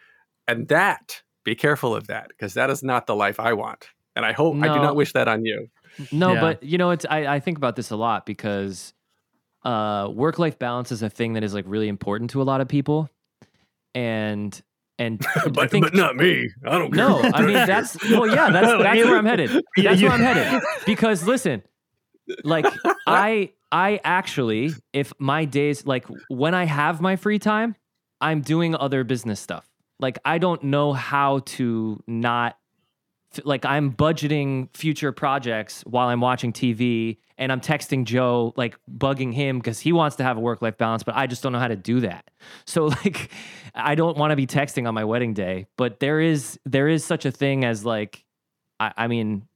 [0.46, 3.88] And that be careful of that because that is not the life I want.
[4.14, 5.68] And I hope I do not wish that on you.
[6.12, 6.40] No, Yeah.
[6.40, 8.92] but you know, it's I, I think about this a lot because
[9.64, 12.60] uh, work life balance is a thing that is like really important to a lot
[12.60, 13.08] of people,
[13.94, 14.60] and
[14.98, 15.24] and
[15.58, 16.48] I think not me.
[16.66, 19.50] I don't no, I mean that's well, yeah, that's that's where I'm headed.
[19.76, 21.62] Yeah, That's where I'm headed because listen,
[22.44, 22.66] like
[23.06, 27.74] I I actually if my days like when I have my free time,
[28.20, 29.68] I'm doing other business stuff.
[29.98, 32.56] Like I don't know how to not
[33.44, 39.32] like I'm budgeting future projects while I'm watching TV and I'm texting Joe like bugging
[39.32, 41.58] him because he wants to have a work life balance, but I just don't know
[41.58, 42.30] how to do that.
[42.66, 43.30] So like
[43.74, 47.04] I don't want to be texting on my wedding day, but there is there is
[47.04, 48.24] such a thing as like
[48.78, 49.48] I, I mean,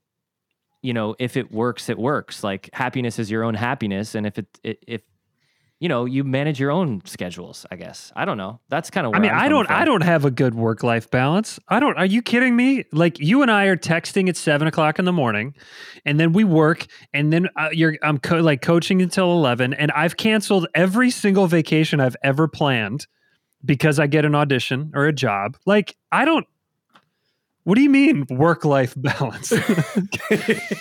[0.87, 2.45] you know, if it works, it works.
[2.45, 5.03] Like happiness is your own happiness, and if it, it if
[5.81, 8.61] you know you manage your own schedules, I guess I don't know.
[8.69, 11.59] That's kind of I mean, I don't, I don't have a good work life balance.
[11.69, 11.99] I don't.
[11.99, 12.85] Are you kidding me?
[12.93, 15.57] Like you and I are texting at seven o'clock in the morning,
[16.05, 19.91] and then we work, and then uh, you're, I'm co- like coaching until eleven, and
[19.91, 23.09] I've canceled every single vacation I've ever planned
[23.65, 25.57] because I get an audition or a job.
[25.67, 26.47] Like I don't.
[27.67, 29.53] What do you mean work life balance?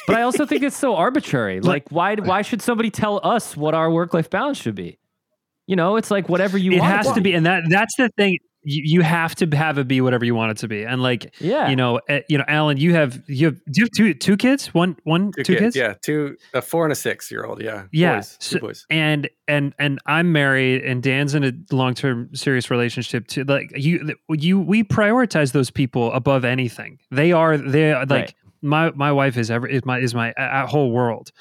[0.08, 1.60] But I also think it's so arbitrary.
[1.60, 5.00] Like, why why should somebody tell us what our work life balance should be?
[5.66, 6.92] You know, it's like whatever you it want.
[6.92, 8.38] has to be, and that that's the thing.
[8.68, 11.34] You, you have to have it be whatever you want it to be, and like
[11.40, 11.70] Yeah.
[11.70, 14.36] you know, uh, you know, Alan, you have you have do you have two two
[14.38, 17.46] kids, one one Two, two kids, kids, yeah, two, a four and a six year
[17.46, 18.86] old, yeah, Yeah, boys, two boys.
[18.90, 23.44] and and and I'm married, and Dan's in a long term serious relationship too.
[23.44, 26.98] Like you, you, we prioritize those people above anything.
[27.12, 28.34] They are they are like Right.
[28.62, 31.32] my my wife is ever is my is my uh, whole world.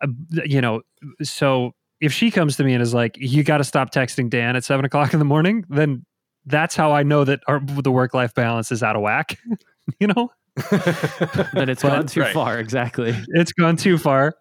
[0.00, 0.08] Uh,
[0.44, 0.82] you know,
[1.22, 4.54] so if she comes to me and is like, "You got to stop texting Dan
[4.56, 6.04] at seven o'clock in the morning," then
[6.48, 9.38] that's how I know that our, the work life balance is out of whack.
[10.00, 12.34] you know, that it's But- gone too right.
[12.34, 12.58] far.
[12.58, 13.14] Exactly.
[13.28, 14.34] it's gone too far.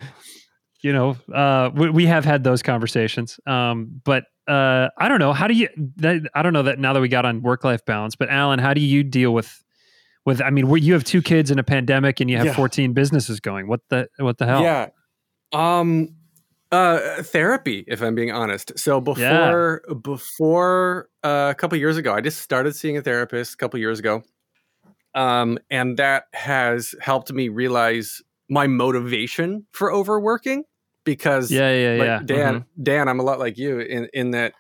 [0.81, 3.39] You know, uh, we, we have had those conversations.
[3.47, 5.33] Um, but uh, I don't know.
[5.33, 5.67] How do you?
[5.97, 8.15] That, I don't know that now that we got on work life balance.
[8.15, 9.63] But Alan, how do you deal with?
[10.23, 12.53] With I mean, where you have two kids in a pandemic and you have Yeah.
[12.53, 13.67] 14 businesses going.
[13.67, 14.61] What the what the hell?
[14.61, 14.89] Yeah.
[15.53, 16.16] Um
[16.71, 18.77] uh therapy if I'm being honest.
[18.77, 23.57] So before before uh, a couple years ago I just started seeing a therapist a
[23.57, 24.23] couple years ago.
[25.15, 30.63] Um and that has helped me realize my motivation for overworking
[31.05, 32.21] because Yeah, yeah, like yeah.
[32.25, 32.65] Dan Mhm.
[32.83, 34.53] Dan I'm a lot like you in in that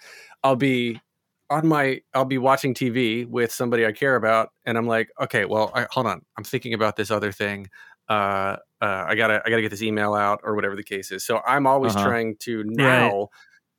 [0.43, 1.01] I'll be
[1.49, 5.45] on my I'll be watching TV with somebody I care about, and I'm like, okay,
[5.45, 7.67] well, I, hold on, I'm thinking about this other thing.
[8.09, 11.25] Uh, uh, I gotta I gotta get this email out or whatever the case is.
[11.25, 12.01] So I'm always Uh-huh.
[12.01, 13.29] trying to now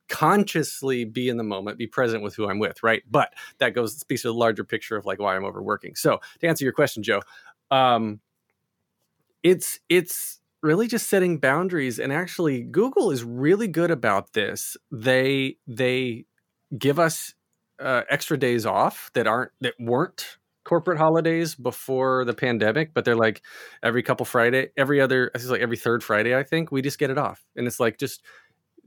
[0.09, 3.03] consciously be in the moment, be present with who I'm with, right?
[3.11, 5.95] But that goes speaks to the larger picture of like why I'm overworking.
[5.97, 7.23] So to answer your question, Joe,
[7.71, 8.21] um,
[9.43, 14.77] it's it's really just setting boundaries, and actually Google is really good about this.
[14.91, 16.25] They they
[16.77, 17.35] give us
[17.81, 20.38] uh, extra days off that aren't that weren't
[20.69, 23.43] corporate holidays before the pandemic, but they're like
[23.83, 27.11] every couple Friday, every other, it's like every third Friday, I think we just get
[27.11, 28.23] it off, and it's like just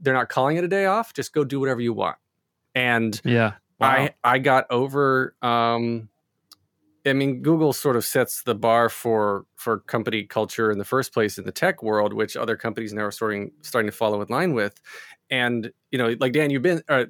[0.00, 1.12] they're not calling it a day off.
[1.12, 2.16] Just go do whatever you want.
[2.74, 3.54] And Yeah.
[3.80, 5.34] I I got over.
[5.42, 6.08] Um,
[7.04, 11.12] I mean, Google sort of sets the bar for for company culture in the first
[11.12, 14.28] place in the tech world, which other companies now are starting starting to follow in
[14.28, 14.80] line with.
[15.30, 16.82] And you know, like Dan, you've been.
[16.88, 17.06] Uh,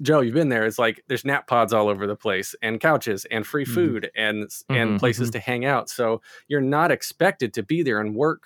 [0.00, 0.64] Joe, you've been there.
[0.64, 3.64] It's like there's nap pods all over the place, and couches, and free Mhm.
[3.64, 5.90] food, and and Mhm, places to hang out.
[5.90, 8.44] So you're not expected to be there and work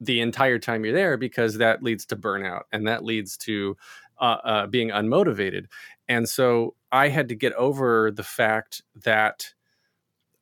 [0.00, 3.76] the entire time you're there because that leads to burnout and that leads to
[4.20, 5.66] uh, uh, being unmotivated.
[6.08, 9.52] And so I had to get over the fact that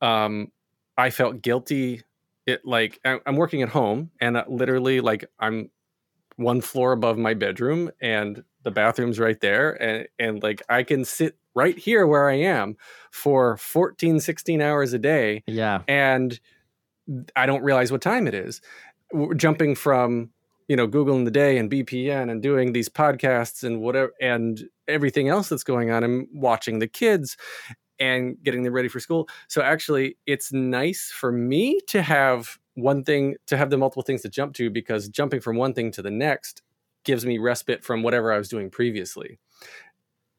[0.01, 0.53] um,
[0.97, 2.03] I felt guilty.
[2.47, 5.71] It like I'm working at home and uh, literally like I'm
[6.37, 11.05] one floor above my bedroom and the bathroom's right there and and like I can
[11.05, 12.77] sit right here where I am
[13.11, 15.83] for 14 16 hours a day Yeah.
[15.89, 16.39] and
[17.37, 18.61] I don't realize what time it is.
[19.13, 20.31] We're jumping from
[20.69, 24.69] you know Google in the day and BPN and doing these podcasts and whatever and
[24.89, 27.37] everything else that's going on and watching the kids
[27.99, 29.29] and getting them ready for school.
[29.49, 34.23] So actually, it's nice for me to have one thing to have the multiple things
[34.23, 36.63] to jump to because jumping from one thing to the next
[37.05, 39.39] gives me respite from whatever I was doing previously.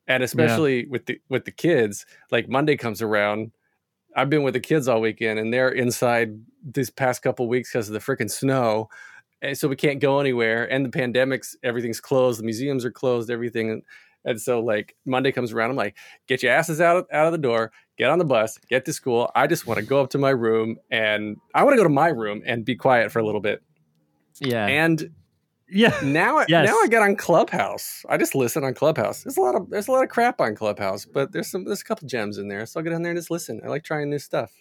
[0.08, 3.52] And especially with the with the kids, like Monday comes around,
[4.16, 7.90] I've been with the kids all weekend and they're inside these past couple weeks because
[7.90, 8.90] of the freaking snow.
[9.42, 10.72] And so we can't go anywhere.
[10.72, 13.82] And the pandemic's everything's closed, the museums are closed, everything.
[14.28, 15.96] And so like Monday comes around, I'm like,
[16.28, 18.94] get your asses out of, out of the door, get on the bus, get to
[18.94, 19.32] school.
[19.34, 21.90] I just want to go up to my room and I want to go to
[21.90, 23.64] my room and be quiet for a little bit.
[24.40, 24.68] Yeah.
[24.68, 25.12] And
[25.70, 25.98] Yeah.
[26.04, 26.68] now, I Yes.
[26.70, 28.06] now I get on Clubhouse.
[28.10, 29.24] I just listen on Clubhouse.
[29.24, 31.82] There's a lot of there's a lot of crap on Clubhouse, but there's some there's
[31.82, 32.66] a couple gems in there.
[32.66, 33.62] So I'll get on there and just listen.
[33.64, 34.52] I like trying new stuff.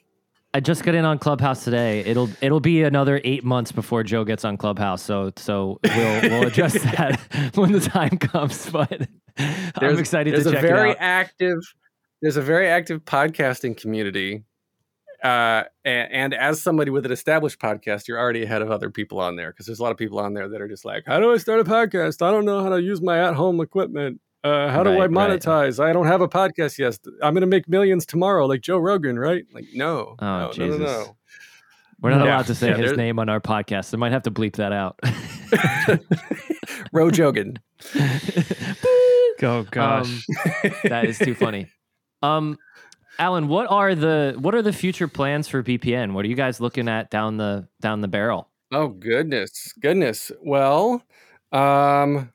[0.56, 2.00] I just got in on Clubhouse today.
[2.00, 5.02] It'll it'll be another eight months before Joe gets on Clubhouse.
[5.02, 7.20] So so we'll we'll address that
[7.56, 8.70] when the time comes.
[8.70, 11.02] But I'm excited there's to a check very it out.
[11.02, 11.58] active
[12.22, 14.44] there's a very active podcasting community
[15.22, 19.20] uh and, and as somebody with an established podcast you're already ahead of other people
[19.20, 21.18] on there because there's a lot of people on there that are just like how
[21.18, 24.70] do i start a podcast i don't know how to use my at-home equipment uh,
[24.70, 25.10] how do I Right, right.
[25.40, 25.82] monetize?
[25.82, 26.98] I don't have a podcast yet.
[27.22, 29.44] I'm going to make millions tomorrow, like Joe Rogan, right?
[29.52, 31.16] Like, no, Oh, no, no, no, no.
[32.00, 32.34] We're not Yeah.
[32.36, 33.94] allowed to say Yeah, his there- name on our podcast.
[33.94, 34.98] I might have to bleep that out.
[36.92, 37.56] Ro Jogan.
[39.42, 40.26] Oh gosh.
[40.64, 41.68] Um, that is too funny.
[42.22, 42.56] Um,
[43.18, 46.12] Alan, what are the what are the future plans for BPN?
[46.14, 48.48] What are you guys looking at down the down the barrel?
[48.72, 50.32] Oh goodness, goodness.
[50.42, 51.02] Well,
[51.52, 52.32] um,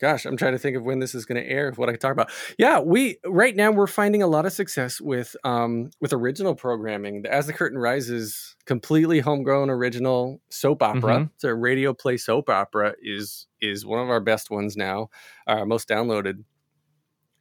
[0.00, 1.72] gosh, I'm trying to think of when this is going to air.
[1.72, 2.30] What I can talk about.
[2.58, 7.24] Yeah, we right now we're finding a lot of success with um with original programming.
[7.26, 11.18] As the Curtain Rises, completely homegrown original soap opera.
[11.18, 11.30] Mhm.
[11.34, 12.94] It's a radio play soap opera.
[13.02, 15.08] is is one of our best ones now,
[15.46, 16.44] uh, most downloaded,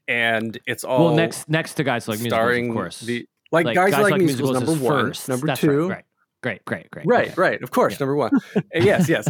[0.08, 3.00] and it's all well, next next to guys like musicals, of course.
[3.02, 5.30] the like, guys, like, musicals, is number one, first.
[5.30, 5.88] number That's two.
[5.88, 6.05] right, right,
[6.46, 7.06] great, great, great.
[7.08, 7.42] Right, Okay.
[7.42, 7.64] right.
[7.64, 7.98] Of course, Yeah.
[8.06, 8.32] number one.
[8.56, 9.26] Uh, yes, yes.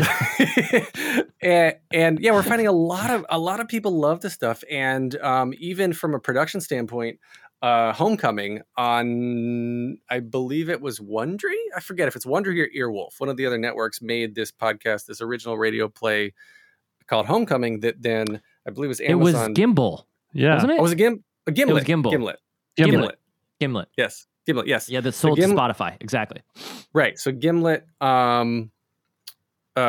[1.42, 4.64] and, and yeah, we're finding a lot of a lot of people love this stuff,
[4.70, 7.20] and um, even from a production standpoint,
[7.62, 11.56] uh, Homecoming on I believe it was Wondery.
[11.76, 13.20] I forget if it's Wondery or Earwolf.
[13.20, 16.34] One of the other networks made this podcast, this original radio play
[17.08, 17.80] called Homecoming.
[17.80, 19.20] That then I believe was Amazon.
[19.20, 19.56] It was Amazon.
[19.56, 20.54] Gimbal, yeah.
[20.56, 20.80] wasn't it?
[20.80, 21.24] oh, was it Gim?
[21.48, 21.72] A Gimlet.
[21.72, 22.12] It was Gimbal.
[22.12, 22.40] Gimlet.
[22.76, 22.92] Gimlet.
[22.92, 23.20] Gimlet.
[23.60, 23.88] Gimlet.
[23.98, 24.28] Yes.
[24.46, 24.68] Gimlet.
[24.68, 24.90] Yes.
[24.90, 25.98] Yeah, that's sold Gim- to Spotify.
[26.00, 26.42] Exactly.
[26.94, 27.18] Right.
[27.18, 28.72] So Gimlet, um,
[29.76, 29.80] uh,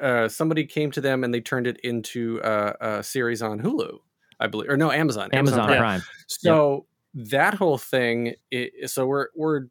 [0.00, 3.98] uh, somebody came to them and they turned it into uh, a series on Hulu,
[4.40, 5.30] I believe, or no, Amazon.
[5.32, 5.78] Amazon Prime.
[5.78, 6.02] Prime.
[6.26, 8.34] So that whole thing.
[8.86, 9.66] so we're we're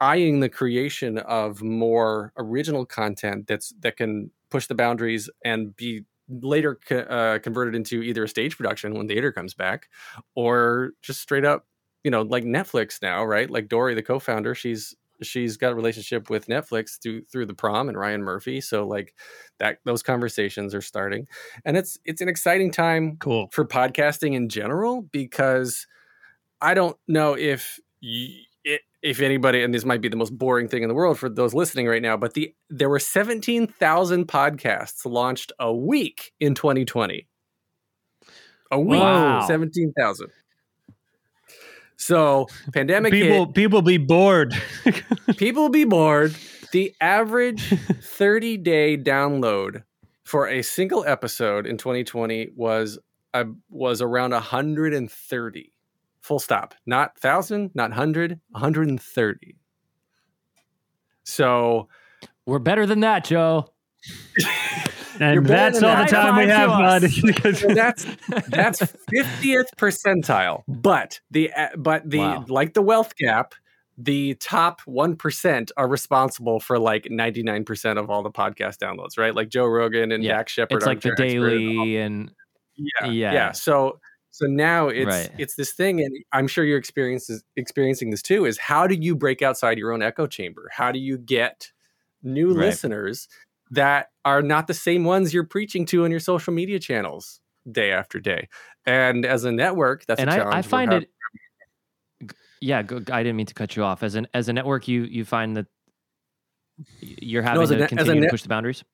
[0.00, 6.04] eyeing the creation of more original content that's that can push the boundaries and be
[6.28, 9.88] later co- uh, converted into either a stage production when theater comes back,
[10.34, 11.66] or just straight up,
[12.04, 13.50] you know, like Netflix now, right?
[13.50, 17.88] Like Dori, the co-founder, she's she's got a relationship with Netflix through through the prom
[17.88, 18.60] and Ryan Murphy.
[18.60, 19.14] So like
[19.58, 21.26] that those conversations are starting,
[21.64, 23.48] and it's it's an exciting time Cool.
[23.52, 25.86] for podcasting in general because
[26.60, 27.80] I don't know if
[29.02, 31.52] if anybody, and this might be the most boring thing in the world for those
[31.52, 37.26] listening right now, but the there were seventeen thousand podcasts launched a week in 2020.
[38.70, 39.46] A week, Wow.
[39.46, 40.30] seventeen thousand.
[42.04, 44.54] So pandemic People hit, people be bored.
[45.38, 46.36] people be bored.
[46.70, 49.84] The average 30 day download
[50.22, 52.98] for a single episode in 2020 was
[53.32, 55.72] uh, was around 130.
[56.20, 56.74] Full stop.
[56.84, 59.56] Not 1000, not 100, 130.
[61.22, 61.88] So,
[62.44, 63.73] We're better than that, Joe.
[65.20, 67.10] And You're that's all the time we have, five bud.
[67.22, 68.04] Because- so that's
[68.48, 68.80] that's
[69.12, 70.62] 50th percentile.
[70.68, 72.44] But the uh, but the Wow.
[72.48, 73.54] like the wealth gap,
[73.96, 79.34] the top 1% are responsible for like 99% of all the podcast downloads, right?
[79.34, 80.38] Like Joe Rogan and Yeah.
[80.38, 82.32] Dax Shepard It's like the Armchair and daily and
[82.76, 83.32] yeah, Yeah.
[83.32, 83.52] yeah.
[83.52, 84.00] So
[84.32, 85.30] so now it's Right.
[85.38, 88.46] it's this thing, and I'm sure you're experiencing experiencing this too.
[88.46, 90.68] Is how do you break outside your own echo chamber?
[90.72, 91.70] How do you get
[92.24, 92.66] new Right.
[92.66, 93.28] listeners
[93.74, 97.92] that are not the same ones you're preaching to on your social media channels day
[97.92, 98.48] after day?
[98.86, 100.54] And as a network, that's and a I, challenge.
[100.54, 101.08] I we're find it
[102.60, 105.02] yeah go, i didn't mean to cut you off as an as a network you
[105.04, 105.66] you find that
[107.00, 108.84] you're having a to a continue to push the boundaries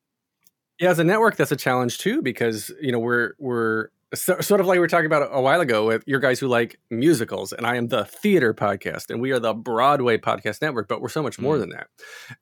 [0.78, 4.60] Yeah, as a network, that's a challenge too because you know we're we're so, sort
[4.60, 7.52] of like we were talking about a, while ago with your guys who like musicals,
[7.52, 11.08] and I am the theater podcast, and we are the Broadway podcast network, but we're
[11.08, 11.60] so much more Mm.
[11.60, 11.86] than that.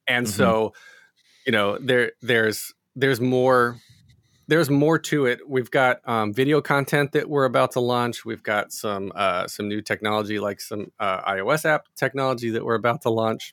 [0.07, 0.31] And Mhm.
[0.31, 0.73] so,
[1.47, 3.77] you know, there there's there's more
[4.49, 5.41] there's more to it.
[5.47, 8.25] We've got um, video content that we're about to launch.
[8.25, 12.75] We've got some uh, some new technology like some uh, iOS app technology that we're
[12.75, 13.53] about to launch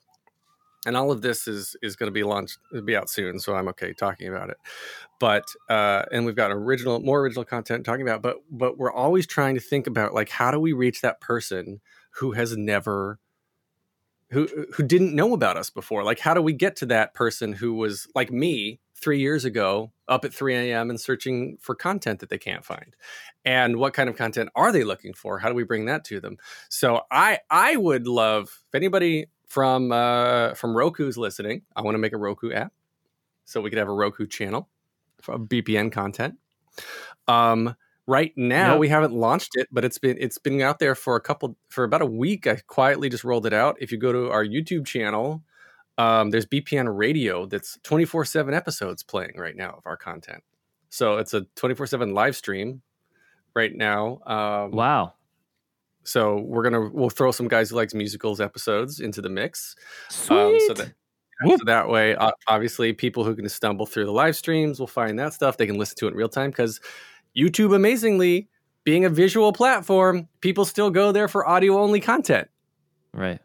[0.86, 3.56] and all of this is is going to be launched it'll be out soon so
[3.56, 4.58] i'm okay talking about it
[5.20, 9.28] but uh and we've got original more original content talking about but but we're always
[9.28, 11.82] trying to think about like how do we reach that person
[12.12, 13.20] who has never
[14.32, 17.54] who who didn't know about us before like how do we get to that person
[17.54, 22.20] who was like me three years ago up at 3 a.m and searching for content
[22.20, 22.96] that they can't find?
[23.44, 25.40] And what kind of content are they looking for?
[25.40, 26.38] How do we bring that to them?
[26.70, 32.00] So i i would love if anybody from uh from roku's listening i want to
[32.00, 32.74] make a roku app
[33.46, 34.68] so we could have a roku channel
[35.22, 36.36] for bpn content.
[37.28, 37.76] Um
[38.08, 38.80] right now Yep.
[38.80, 41.84] we haven't launched it but it's been it's been out there for a couple for
[41.84, 43.78] about a week i quietly just rolled it out.
[43.82, 45.44] If you go to our youtube channel
[45.98, 50.44] um, there's bpn radio that's 24-7 episodes playing right now of our content.
[50.90, 52.82] So it's a 24-7 live stream
[53.56, 55.14] right now um, wow.
[56.04, 59.76] so we're gonna we'll throw some guys who likes musicals episodes into the mix
[60.10, 60.38] Sweet.
[60.38, 60.94] um, so that
[61.48, 65.20] so that way uh, obviously people who can stumble through the live streams will find
[65.20, 65.58] that stuff.
[65.58, 66.80] They can listen to it in real time because
[67.38, 68.48] youtube amazingly
[68.84, 72.48] being a visual platform people still go there for audio only content.
[73.14, 73.40] Right.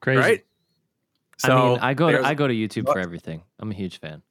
[0.00, 0.42] Crazy.
[1.44, 3.42] i mean i go to, i go to youtube for everything.
[3.58, 4.22] I'm a huge fan.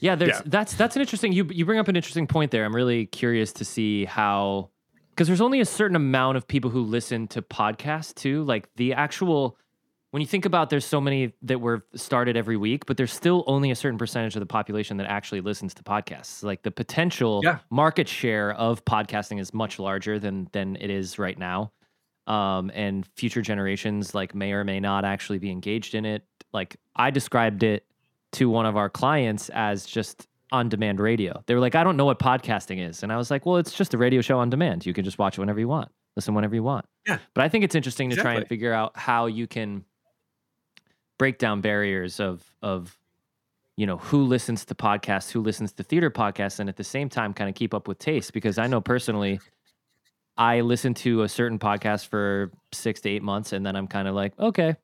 [0.00, 0.42] Yeah there's Yeah.
[0.46, 2.64] that's that's an interesting you you bring up an interesting point there.
[2.64, 4.70] I'm really curious to see how
[5.10, 8.44] because there's only a certain amount of people who listen to podcasts too.
[8.44, 9.56] Like the actual
[10.16, 13.44] when you think about there's so many that were started every week but there's still
[13.46, 16.42] only a certain percentage of the population that actually listens to podcasts.
[16.42, 17.58] Like the potential Yeah.
[17.68, 21.70] market share of podcasting is much larger than than it is right now.
[22.26, 26.24] Um, and future generations like may or may not actually be engaged in it.
[26.50, 27.84] Like i described it
[28.32, 31.42] to one of our clients as just on demand radio.
[31.44, 33.02] They were like i don't know what podcasting is.
[33.02, 34.86] And i was like well it's just a radio show on demand.
[34.86, 35.90] You can just watch it whenever you want.
[36.16, 36.86] Listen whenever you want.
[37.06, 37.18] Yeah.
[37.34, 39.84] but i think it's interesting to try and figure out how you can
[41.18, 42.98] break down barriers of of
[43.76, 47.08] you know who listens to podcasts who listens to theater podcasts and at the same
[47.08, 49.40] time kind of keep up with taste because i know personally
[50.36, 54.08] i listen to a certain podcast for six to eight months and then i'm kind
[54.08, 54.76] of like okay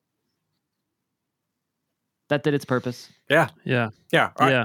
[2.28, 3.48] that did its purpose Yeah.
[4.10, 4.64] yeah Yeah.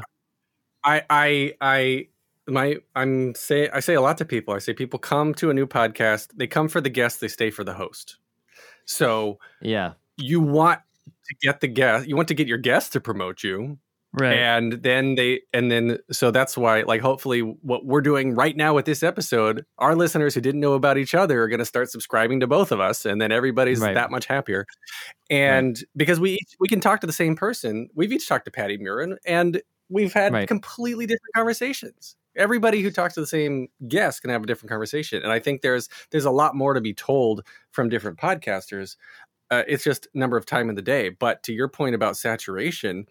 [0.83, 2.07] I, I, I,
[2.47, 4.53] my, I'm say, I say a lot to people.
[4.53, 6.29] I say people come to a new podcast.
[6.33, 7.19] They come for the guest.
[7.19, 8.17] They stay for the host.
[8.85, 10.79] So yeah you want
[11.29, 12.07] to get the guest.
[12.07, 13.79] You want to get your guest to promote you,
[14.13, 14.37] Right.
[14.37, 18.73] and then they, and then so that's why, like, hopefully, what we're doing right now
[18.73, 21.91] with this episode, our listeners who didn't know about each other are going to start
[21.91, 23.93] subscribing to both of us, and then everybody's Right.
[23.93, 24.65] that much happier.
[25.29, 28.77] And because we we can talk to the same person, we've each talked to Patti
[28.77, 30.47] Murin, and we've had Right.
[30.47, 32.15] completely different conversations.
[32.35, 35.61] Everybody who talks to the same guest can have a different conversation, and I think
[35.61, 37.41] there's there's a lot more to be told
[37.71, 38.95] from different podcasters.
[39.49, 41.09] Uh, it's just number of time in the day.
[41.09, 43.05] But to your point about saturation,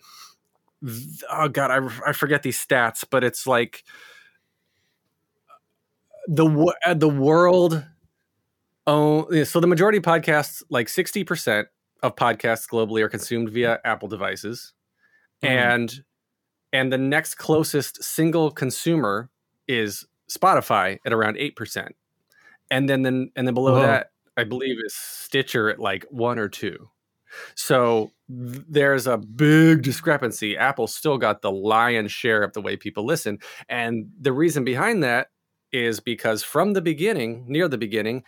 [0.85, 3.85] th- oh god, I, I forget these stats, but it's like
[6.29, 7.85] the uh, the world
[8.87, 11.65] Oh, yeah, so the majority of podcasts, like 60%
[12.03, 14.75] of podcasts globally are consumed via Apple devices.
[15.43, 15.49] Mhm.
[15.49, 16.05] And
[16.73, 19.31] and the next closest single consumer
[19.67, 21.89] is Spotify at around 8%.
[22.71, 23.83] And then then and then below Whoa.
[23.83, 26.77] that, I believe is Stitcher at like 1 or 2.
[27.55, 30.57] So th- there's a big discrepancy.
[30.57, 33.39] Apple still got the lion's share of the way people listen.
[33.69, 35.29] And the reason behind that
[35.73, 38.25] is because from the beginning, near the beginning,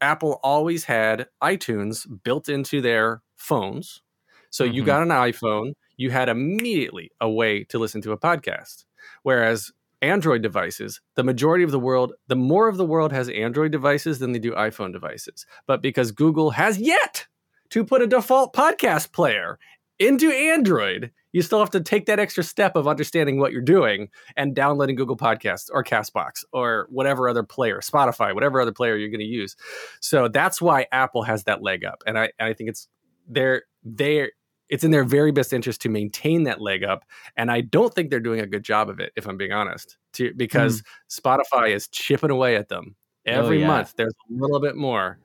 [0.00, 4.02] Apple always had iTunes built into their phones.
[4.50, 4.86] So you Mhm.
[4.86, 8.84] got an iPhone, you had immediately a way to listen to a podcast.
[9.22, 9.72] Whereas
[10.04, 14.18] Android devices, the majority of the world, the more of the world has Android devices
[14.18, 15.46] than they do iPhone devices.
[15.66, 17.26] But because Google has yet
[17.70, 19.58] to put a default podcast player
[19.98, 24.10] into Android, you still have to take that extra step of understanding what you're doing
[24.36, 29.08] and downloading Google Podcasts or Castbox or whatever other player, Spotify, whatever other player you're
[29.08, 29.56] going to use.
[30.00, 32.88] So that's why Apple has that leg up, and I and I think it's
[33.26, 34.32] they're they're
[34.68, 37.04] it's in their very best interest to maintain that leg up,
[37.36, 39.96] and I don't think they're doing a good job of it, if I'm being honest.
[40.14, 42.96] To because Spotify is chipping away at them
[43.26, 43.66] every yeah.
[43.66, 43.94] month.
[43.96, 45.18] There's a little bit more.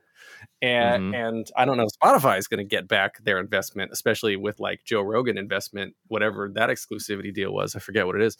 [0.62, 1.28] And, Mhm.
[1.28, 4.60] and I don't know if Spotify is going to get back their investment, especially with
[4.60, 7.74] like Joe Rogan investment, whatever that exclusivity deal was.
[7.74, 8.36] I forget what it is,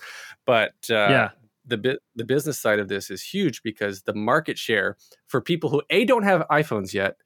[0.46, 1.30] but uh, Yeah.
[1.66, 4.96] the bi- the business side of this is huge because the market share
[5.28, 7.16] for people who a don't have iPhones yet,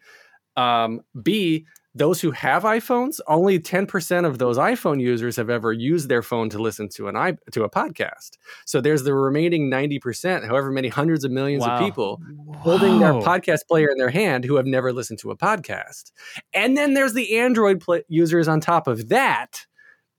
[0.57, 1.67] um, b
[1.97, 6.23] those who have iPhones, only ten percent of those iPhone users have ever used their
[6.23, 8.33] phone to listen to an i to a podcast.
[8.67, 11.75] So there's the remaining ninety percent, however many hundreds of millions Wow.
[11.77, 12.21] of people
[12.57, 16.11] holding their podcast player in their hand who have never listened to a podcast.
[16.53, 19.65] And then there's the Android pla users on top of that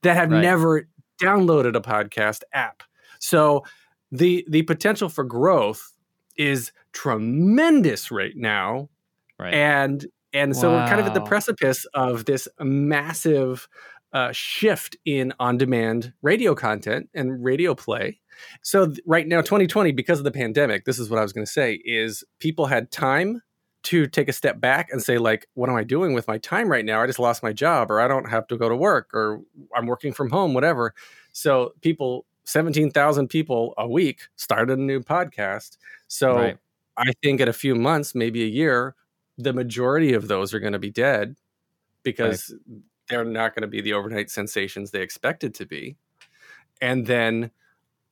[0.02, 0.40] that have Right.
[0.40, 0.88] never
[1.22, 2.82] downloaded a podcast app.
[3.20, 3.64] So
[4.12, 5.92] the the potential for growth
[6.36, 8.88] is tremendous right now
[9.38, 9.52] Right.
[9.54, 10.06] and
[10.36, 13.68] and so we're kind of at the precipice of this massive
[14.12, 18.20] uh, shift in on-demand radio content and radio play.
[18.62, 21.46] So th- right now 2020 because of the pandemic this is what i was going
[21.46, 23.42] to say is people had time
[23.84, 26.68] to take a step back and say like what am i doing with my time
[26.68, 27.00] right now?
[27.02, 29.40] I just lost my job or i don't have to go to work or
[29.74, 30.94] i'm working from home whatever.
[31.32, 35.76] So people 17,000 people a week started a new podcast.
[36.08, 36.58] So Right.
[36.96, 38.94] I think in a few months, maybe a year,
[39.38, 41.36] the majority of those are going to be dead
[42.02, 42.54] because
[43.08, 45.96] they're not going to be the overnight sensations they expected to be.
[46.80, 47.50] And then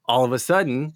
[0.07, 0.95] all of a sudden,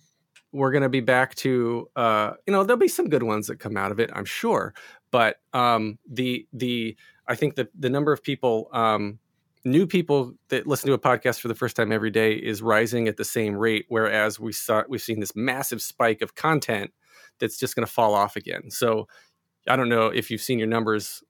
[0.53, 3.59] we're going to be back to uh, you know there'll be some good ones that
[3.59, 4.75] come out of it, I'm sure.
[5.11, 9.19] But um, the the I think the the number of people um,
[9.65, 13.09] new people that listen to a podcast for the first time every day is rising
[13.09, 16.93] at the same rate, whereas we saw we've seen this massive spike of content
[17.39, 18.71] that's just going to fall off again.
[18.71, 19.07] So
[19.69, 21.23] I don't know if you've seen your numbers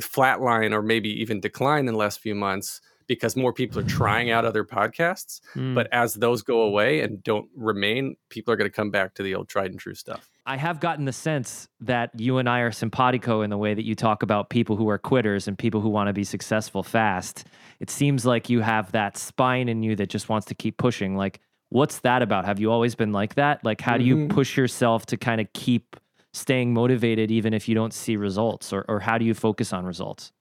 [0.00, 4.30] flatline or maybe even decline in the last few months because more people are trying
[4.30, 5.40] out other podcasts.
[5.54, 5.74] Mm.
[5.74, 9.22] But as those go away and don't remain, people are going to come back to
[9.22, 10.30] the old tried and true stuff.
[10.46, 13.84] I have gotten the sense that you and I are simpatico in the way that
[13.84, 17.46] you talk about people who are quitters and people who want to be successful fast.
[17.80, 21.16] It seems like you have that spine in you that just wants to keep pushing.
[21.16, 22.44] Like, what's that about?
[22.44, 23.64] Have you always been like that?
[23.64, 24.30] Like, how do you Mhm.
[24.30, 25.96] push yourself to kind of keep
[26.32, 28.72] staying motivated even if you don't see results?
[28.72, 30.32] Or, or how do you focus on results?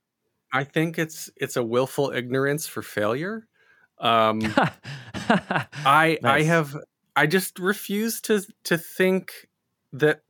[0.53, 3.47] I think it's it's a willful ignorance for failure.
[3.99, 4.59] Um,
[5.85, 6.75] I I have
[7.15, 9.49] I just refuse to to think
[9.93, 10.23] that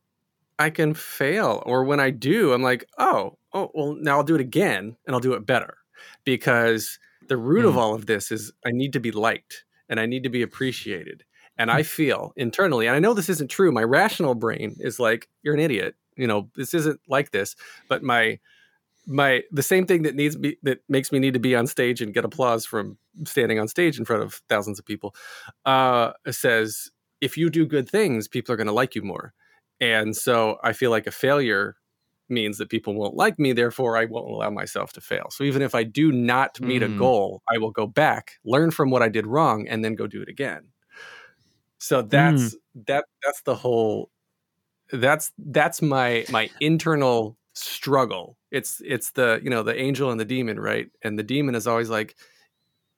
[0.59, 4.35] I can fail or when I do I'm like oh oh well now I'll do
[4.35, 5.77] it again and I'll do it better
[6.25, 6.99] because
[7.29, 7.77] the root of Mm.
[7.77, 11.25] all of this is I need to be liked and I need to be appreciated
[11.61, 15.29] and I feel internally and I know this isn't true my rational brain is like
[15.43, 17.55] you're an idiot you know this isn't like this
[17.89, 18.39] but my
[19.07, 22.01] my the same thing that needs me that makes me need to be on stage
[22.01, 25.15] and get applause from standing on stage in front of thousands of people
[25.65, 26.91] uh says
[27.21, 29.33] if you do good things people are going to like you more.
[29.81, 31.77] And so i feel like a failure
[32.29, 35.27] means that people won't like me therefore i won't allow myself to fail.
[35.31, 36.95] So even if i do not meet a Mm.
[36.97, 40.21] goal i will go back learn from what i did wrong and then go do
[40.21, 40.70] it again
[41.81, 42.09] so mm.
[42.09, 42.55] that's
[42.87, 44.11] that that's the whole
[44.93, 48.37] that's that's my my internal struggle.
[48.51, 50.87] It's it's the you know the angel and the demon right?
[51.03, 52.15] And the demon is always like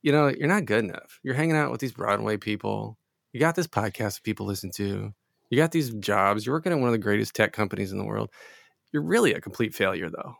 [0.02, 1.20] you know you're not good enough.
[1.24, 2.98] You're hanging out with these broadway people.
[3.32, 5.14] You got this podcast that people listen to.
[5.50, 6.46] You got these jobs.
[6.46, 8.30] You're working at one of the greatest tech companies in the world.
[8.92, 10.36] You're really a complete failure though.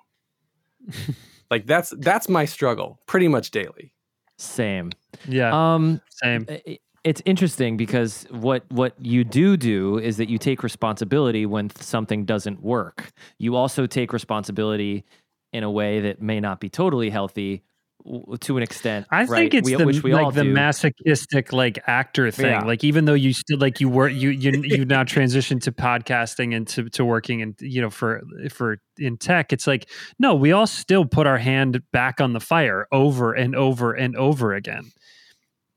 [1.52, 3.94] Like that's that's my struggle pretty much daily.
[4.40, 4.92] Same.
[5.28, 6.48] yeah, Um, same.
[6.50, 11.70] I- it's interesting because what what you do do is that you take responsibility when
[11.72, 13.12] something doesn't work.
[13.38, 15.04] You also take responsibility
[15.52, 17.62] in a way that may not be totally healthy
[18.06, 19.06] w- to an extent.
[19.12, 19.30] I right?
[19.30, 20.54] think it's We- the which we like all the do.
[20.54, 22.46] masochistic like actor thing.
[22.48, 22.64] Yeah.
[22.64, 26.56] Like even though you still like you were you you you now transitioned to podcasting
[26.56, 29.90] and to, to working and you know for for in tech, it's like
[30.20, 34.16] no, we all still put our hand back on the fire over and over and
[34.16, 34.92] over again.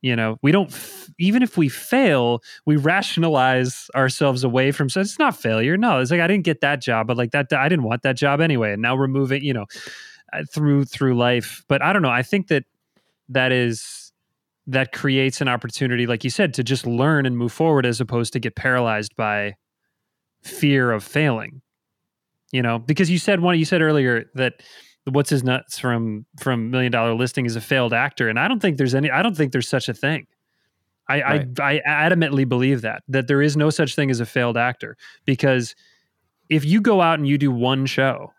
[0.03, 4.88] You know, we don't f- even if we fail, we rationalize ourselves away from.
[4.88, 5.76] So it's not failure.
[5.76, 8.16] No, it's like I didn't get that job, but like that I didn't want that
[8.16, 9.42] job anyway, and now we're moving.
[9.42, 9.66] You know,
[10.32, 11.64] uh, through through life.
[11.68, 12.11] But I don't know.
[12.11, 12.64] I think that
[13.28, 14.12] that is
[14.66, 18.32] that creates an opportunity, like you said, to just learn and move forward, as opposed
[18.32, 19.55] to get paralyzed by
[20.42, 21.62] fear of failing.
[22.53, 23.59] You know, because you said one.
[23.59, 24.62] You said earlier that
[25.11, 28.61] what's his nuts from from Million Dollar Listing is a failed actor, and I don't
[28.61, 29.11] think there's any.
[29.11, 30.26] I don't think there's such a thing.
[31.09, 31.61] I, Right.
[31.61, 34.96] I I adamantly believe that that there is no such thing as a failed actor
[35.24, 35.74] because
[36.50, 38.32] if you go out and you do one show,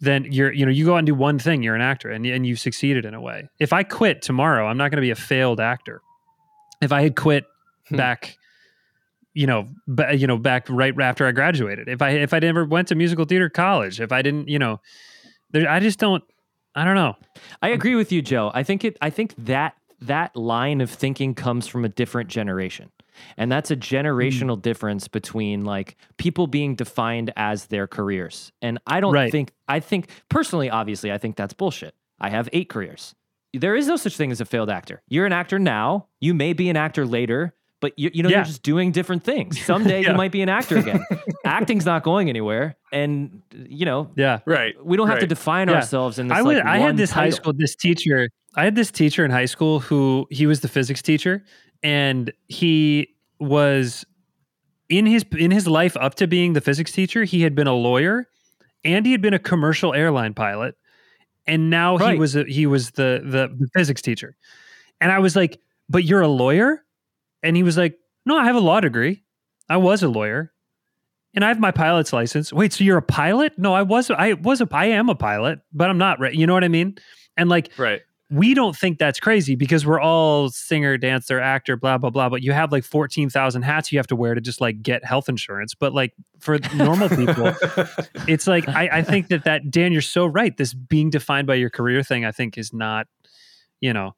[0.00, 2.26] then you're you know you go out and do one thing, you're an actor, and
[2.26, 3.48] and you've succeeded in a way.
[3.60, 6.00] If I quit tomorrow, I'm not going to be a failed actor.
[6.82, 7.44] If I had quit
[7.88, 7.96] Hmm.
[7.96, 8.36] back,
[9.34, 12.64] you know, ba- you know, back right after I graduated, if I if I never
[12.64, 14.80] went to musical theater college, if I didn't, you know,
[15.52, 16.22] there, I just don't.
[16.74, 17.16] I don't know.
[17.62, 18.50] I agree with you, Joe.
[18.54, 18.96] I think it.
[19.02, 22.90] I think that that line of thinking comes from a different generation,
[23.36, 24.60] and that's a generational Hmm.
[24.60, 28.52] difference between like people being defined as their careers.
[28.62, 29.32] And I don't Right.
[29.32, 29.52] think.
[29.68, 31.94] I think personally, obviously, I think that's bullshit.
[32.20, 33.14] I have eight careers.
[33.52, 35.02] There is no such thing as a failed actor.
[35.08, 36.06] You're an actor now.
[36.20, 37.54] You may be an actor later.
[37.80, 38.36] But you, you know, Yeah.
[38.38, 39.60] you're just doing different things.
[39.64, 40.10] Someday Yeah.
[40.10, 41.04] you might be an actor again.
[41.44, 44.40] Acting's not going anywhere, and you know Yeah.
[44.44, 44.74] Right.
[44.84, 45.76] we don't have to define Yeah.
[45.76, 46.36] ourselves in this.
[46.38, 46.56] I would.
[46.58, 47.52] like, I one had this high school.
[47.56, 48.28] This teacher.
[48.56, 51.44] I had this teacher in high school who he was the physics teacher,
[51.82, 53.08] and he
[53.38, 54.04] was
[54.88, 57.24] in his in his life up to being the physics teacher.
[57.24, 58.26] He had been a lawyer,
[58.84, 60.74] and he had been a commercial airline pilot,
[61.46, 64.36] and now he was a, he was the, the the physics teacher.
[65.00, 66.84] And I was like, "But you're a lawyer?"
[67.42, 69.22] And he was like, "No, I have a law degree.
[69.68, 70.52] I was a lawyer."
[71.32, 72.52] and I have my pilot's license.
[72.52, 73.52] Wait, so you're a pilot?
[73.56, 74.10] No, I was.
[74.10, 74.68] I was a.
[74.72, 76.18] I am a pilot, but I'm not.
[76.18, 76.34] Right?
[76.34, 76.96] You know what I mean?
[77.36, 78.00] And like, Right.
[78.30, 82.28] we don't think that's crazy because we're all singer, dancer, actor, blah blah blah.
[82.30, 85.04] But you have like fourteen thousand hats you have to wear to just like get
[85.04, 85.72] health insurance.
[85.72, 87.54] But like for normal people,
[88.26, 90.56] it's like I, I think that that Dan, you're so right.
[90.56, 93.06] This being defined by your career thing, I think, is not.
[93.80, 94.16] You know,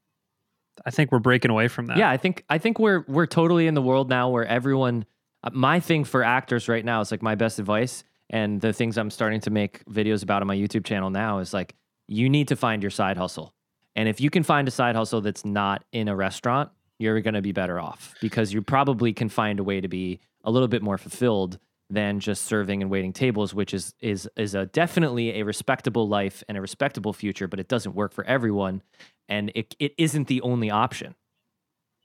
[0.84, 1.96] I think we're breaking away from that.
[1.96, 5.04] Yeah, I think I think we're we're totally in the world now where everyone.
[5.44, 8.96] Uh, my thing for actors right now is like my best advice, and the things
[8.96, 11.74] I'm starting to make videos about on my YouTube channel now is like
[12.06, 13.52] you need to find your side hustle,
[13.96, 17.34] and if you can find a side hustle that's not in a restaurant, you're going
[17.34, 20.68] to be better off because you probably can find a way to be a little
[20.68, 21.58] bit more fulfilled
[21.92, 26.42] than just serving and waiting tables, which is is is a definitely a respectable life
[26.48, 28.82] and a respectable future, but it doesn't work for everyone,
[29.28, 31.14] and it it isn't the only option.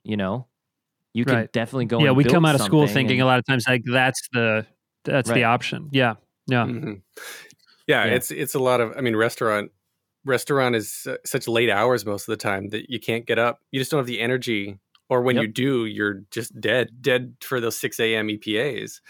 [0.04, 0.46] You know,
[1.14, 1.52] you can Right.
[1.52, 2.00] definitely go.
[2.00, 2.08] yeah.
[2.08, 4.20] and We build come out of school thinking and- a lot of times like that's
[4.32, 4.66] the
[5.04, 5.36] that's Right.
[5.36, 5.88] the option.
[5.92, 6.14] Yeah,
[6.46, 6.64] yeah.
[6.66, 7.02] Mhm.
[7.86, 8.14] Yeah, Yeah.
[8.14, 8.92] it's it's a lot of.
[8.96, 9.70] I mean, restaurant
[10.24, 13.60] restaurant is uh, such late hours most of the time that you can't get up.
[13.72, 14.78] You just don't have the energy,
[15.08, 15.42] or when Yep.
[15.42, 18.28] you do, you're just dead, dead for those six a.m.
[18.28, 19.00] EPAs.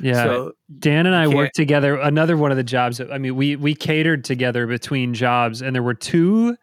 [0.00, 0.24] Yeah.
[0.24, 1.96] So Dan and I worked together.
[1.96, 3.00] Another one of the jobs.
[3.00, 6.56] I mean, we we catered together between jobs, and there were two.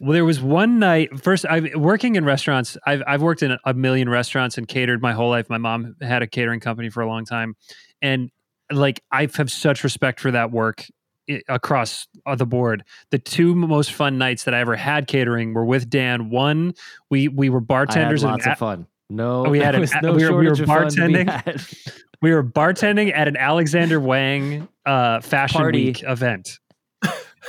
[0.00, 1.20] Well, there was one night.
[1.20, 2.76] First, I working in restaurants.
[2.84, 5.48] I've I've worked in a million restaurants and catered my whole life.
[5.48, 7.54] My mom had a catering company for a long time,
[8.02, 8.30] and
[8.72, 10.84] like I have such respect for that work
[11.28, 12.84] eh, across uh, the board.
[13.10, 16.30] The two most fun nights that I ever had catering were with Dan.
[16.30, 16.74] One,
[17.10, 18.22] we we were I had bartenders.
[18.22, 18.86] and lots of fun.
[19.10, 21.28] No, We had an- was we no were- we were of bartending.
[21.28, 21.62] had.
[22.22, 25.84] we were bartending at an Alexander Wang uh, Fashion Party.
[25.86, 26.58] Week event.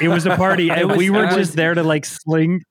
[0.02, 2.62] It was a party, and was- we were was- just there to like sling.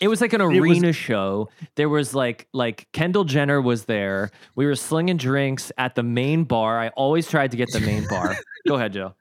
[0.00, 1.48] It was like an It was- arena show.
[1.74, 4.30] There was like like Kendall Jenner was there.
[4.54, 6.78] We were slinging drinks at the main bar.
[6.78, 8.36] I always tried to get the main bar.
[8.68, 9.14] Go ahead, Joe.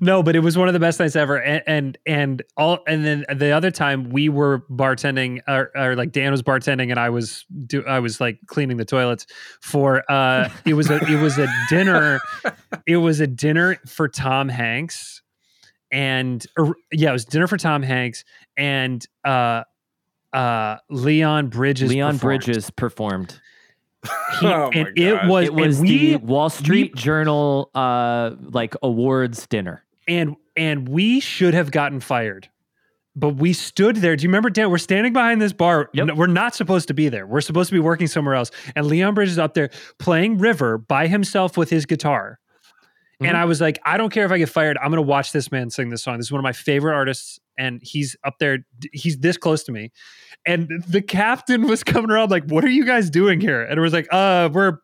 [0.00, 1.36] No, but it was one of the best nights ever.
[1.36, 6.12] And and, and all, and then the other time we were bartending, or, or like
[6.12, 9.26] Dan was bartending, and I was do I was like cleaning the toilets
[9.60, 10.02] for.
[10.10, 12.20] uh It was a it was a dinner.
[12.86, 15.22] it was a dinner for Tom Hanks,
[15.92, 18.24] and or, yeah, it was dinner for Tom Hanks
[18.56, 19.64] and uh
[20.32, 21.90] uh Leon Bridges.
[21.90, 22.44] Leon performed.
[22.44, 23.40] Bridges performed.
[24.40, 28.74] He- Oh my and it was It was we the Wall Street Journal uh like
[28.82, 29.84] awards dinner.
[30.08, 32.48] and and we should have gotten fired
[33.16, 34.14] but we stood there.
[34.14, 34.70] Do you remember, Dan?
[34.70, 35.90] We're standing behind this bar.
[35.92, 36.06] Yep.
[36.06, 37.26] No, We're not supposed to be there.
[37.26, 38.50] We're supposed to be working somewhere else.
[38.76, 39.68] And Leon Bridges is up there
[39.98, 42.38] playing River by himself with his guitar.
[43.20, 43.34] And Mhm.
[43.36, 44.78] I was like, I don't care if I get fired.
[44.78, 46.16] I'm going to watch this man sing this song.
[46.16, 47.38] This is one of my favorite artists.
[47.58, 48.58] And he's up there.
[48.92, 49.92] He's this close to me.
[50.46, 53.62] And the captain was coming around like, what are you guys doing here?
[53.62, 54.78] And it was like, uh, we're,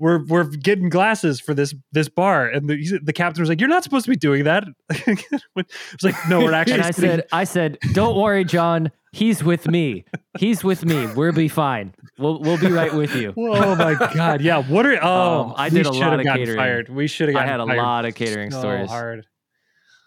[0.00, 2.48] we're, we're getting glasses for this, this bar.
[2.48, 4.64] And the, the captain was like, you're not supposed to be doing that.
[4.90, 5.24] it
[5.54, 8.90] was like, no, we're actually And I said, I said, don't worry, John.
[9.12, 10.04] He's with me.
[10.38, 11.06] He's with me.
[11.06, 11.94] We'll be fine.
[12.18, 13.32] We'll we'll be right with you.
[13.38, 14.40] Oh my god!
[14.40, 15.40] Yeah, what are oh?
[15.50, 16.56] Um, I did a should lot have of catering.
[16.56, 16.88] fired.
[16.88, 17.36] We should have.
[17.36, 18.90] I had a fired lot of catering so stories.
[18.90, 19.26] Hard.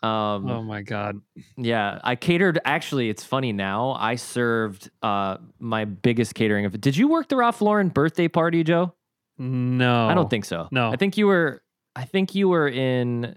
[0.03, 1.17] Um, Oh my god!
[1.57, 2.59] Yeah, I catered.
[2.65, 3.91] Actually, it's funny now.
[3.91, 6.79] I served uh, my biggest catering of.
[6.81, 8.93] Did you work the Ralph Lauren birthday party, Joe?
[9.37, 10.67] No, I don't think so.
[10.71, 10.91] No.
[10.91, 11.61] I think you were.
[11.95, 13.35] I think you were in.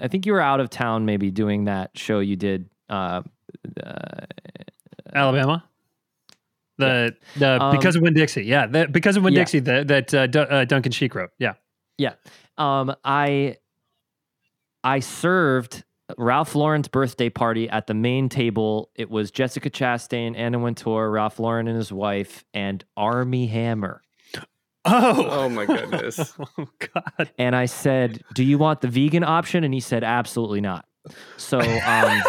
[0.00, 2.68] I think you were out of town, maybe doing that show you did.
[2.88, 3.22] Uh,
[3.82, 4.26] uh,
[5.14, 5.64] Alabama.
[6.80, 9.40] The the Um, because of Winn-Dixie, yeah, the, because of Winn yeah.
[9.40, 11.54] Dixie that that uh, Du- uh, Duncan Sheik wrote, yeah.
[12.58, 13.56] um, I
[14.84, 15.84] I served
[16.18, 18.90] Ralph Lauren's birthday party at the main table.
[18.96, 24.02] It was Jessica Chastain, Anna Wintour, Ralph Lauren and his wife, and Armie Hammer.
[24.86, 26.34] Oh, Oh my goodness.
[26.58, 27.30] oh god!
[27.38, 30.86] And I said, "Do you want the vegan option?" And he said, "Absolutely not."
[31.36, 32.22] So, um,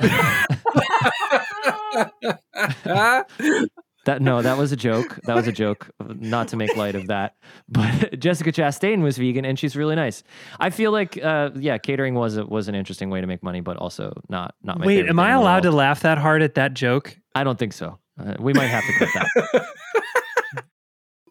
[4.04, 5.18] that no, that was a joke.
[5.24, 5.90] That was a joke.
[6.00, 7.36] Not to make light of that,
[7.68, 10.22] but Jessica Chastain was vegan, and she's really nice.
[10.60, 13.60] I feel like, uh, yeah, catering was a, was an interesting way to make money,
[13.60, 14.86] but also not not my.
[14.86, 17.16] Wait, am I allowed to laugh that hard at that joke?
[17.34, 17.98] I don't think so.
[18.18, 19.66] Uh, we might have to cut that.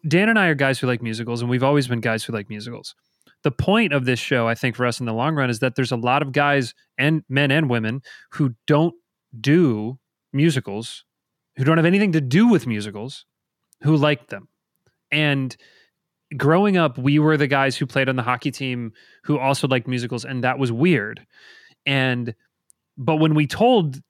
[0.06, 2.50] Dan and I are guys who like musicals, and we've always been guys who like
[2.50, 2.94] musicals.
[3.42, 5.76] The point of this show, I think, for us in the long run, is that
[5.76, 8.02] there's a lot of guys and men and women
[8.32, 8.94] who don't
[9.38, 9.98] do
[10.32, 11.04] musicals,
[11.56, 13.24] who don't have anything to do with musicals,
[13.82, 14.48] who like them.
[15.10, 15.56] And
[16.36, 18.92] growing up, we were the guys who played on the hockey team
[19.24, 21.26] who also liked musicals, and that was weird.
[21.86, 22.34] And
[22.96, 24.00] but when we told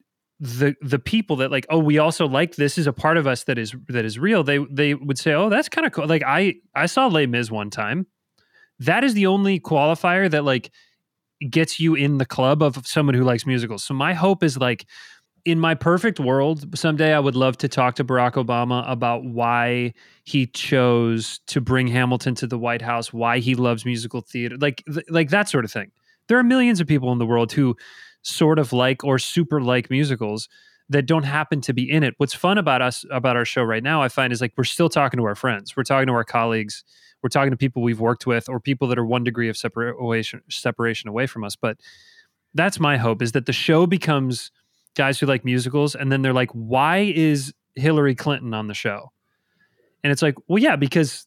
[0.41, 3.45] the the people that like oh we also like this is a part of us
[3.45, 6.25] that is that is real they they would say oh that's kind of cool like
[6.27, 8.07] i i saw Les Mis one time
[8.81, 10.73] that is the only qualifier that like
[11.51, 14.87] gets you in the club of someone who likes musicals so my hope is like
[15.45, 19.93] in my perfect world someday i would love to talk to barack obama about why
[20.25, 24.83] he chose to bring hamilton to the white house why he loves musical theater like
[24.87, 25.91] th- like that sort of thing
[26.29, 27.77] there are millions of people in the world who
[28.23, 30.49] sort of like or super like musicals
[30.89, 32.15] that don't happen to be in it.
[32.19, 34.89] What's fun about us about our show right now, I find, is like we're still
[34.89, 36.85] talking to our friends, we're talking to our colleagues,
[37.23, 40.43] we're talking to people we've worked with, or people that are one degree of separation
[40.51, 41.57] separation away from us.
[41.57, 41.79] But
[42.55, 44.51] that's my hope is that the show becomes
[44.95, 49.11] guys who like musicals, and then they're like, why is Hillary Clinton on the show?
[50.03, 51.27] And it's like, well, yeah, because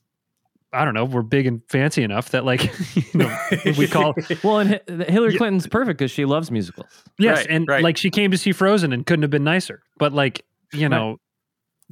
[0.73, 2.63] I don't know, we're big and fancy enough that like,
[2.95, 3.37] you know,
[3.77, 4.13] we call
[4.43, 5.37] well, and Hi- Hillary Yeah.
[5.37, 6.87] Clinton's perfect because she loves musicals.
[7.17, 7.83] Yes, Right, and right.
[7.83, 9.81] like she came to see Frozen and couldn't have been nicer.
[9.97, 11.17] But like, you know,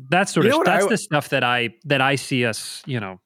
[0.09, 2.83] that's sort You of know that's I- the stuff that I that I see us,
[2.85, 3.19] you know.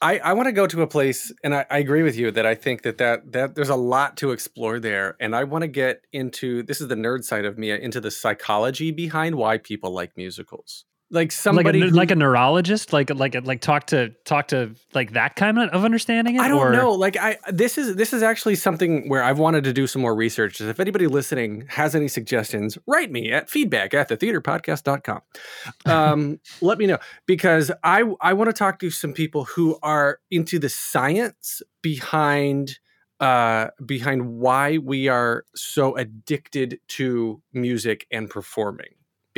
[0.00, 2.46] I, I want to go to a place, and I, I agree with you that
[2.46, 5.68] I think that, that that there's a lot to explore there, and I want to
[5.68, 9.90] get into this is the nerd side of me into the psychology behind why people
[9.90, 10.84] like musicals.
[11.10, 14.74] Like somebody like a, who- like a neurologist, like like like talk to talk to
[14.92, 16.40] like that kind of understanding it.
[16.42, 16.92] I don't or- know.
[16.92, 20.14] Like I this is this is actually something where I've wanted to do some more
[20.14, 20.60] research.
[20.60, 25.20] If anybody listening has any suggestions, write me at feedback at thetheaterpodcast.com.
[25.86, 30.20] Um, let me know because I I want to talk to some people who are
[30.30, 32.78] into the science behind
[33.20, 38.90] uh behind why we are so addicted to music and performing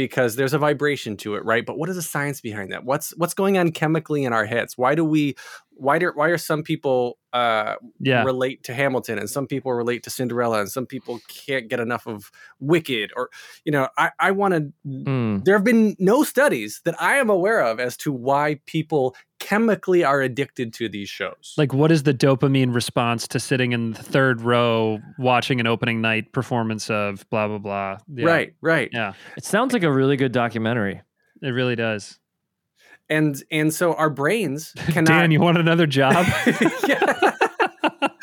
[0.05, 1.65] because there's a vibration to it right?
[1.65, 2.85] But what is the science behind that?
[2.85, 4.77] What's what's going on chemically in our heads?
[4.77, 5.35] Why do we
[5.71, 10.03] why do why are some people uh Yeah, relate to Hamilton and some people relate
[10.05, 13.31] to Cinderella and some people can't get enough of Wicked or
[13.65, 15.45] you know I I want to Mm.
[15.45, 20.05] there have been no studies that I am aware of as to why people chemically
[20.05, 21.55] are addicted to these shows.
[21.59, 26.01] like what is the dopamine response to sitting in the third row watching an opening
[26.01, 27.99] night performance of blah blah blah?
[28.15, 28.27] Yeah.
[28.27, 28.89] right, right.
[28.93, 31.03] Yeah, It sounds like a really good documentary.
[31.43, 32.19] it really does.
[33.09, 36.25] And and so our brains cannot Dan, you want another job?
[36.87, 37.33] Yeah.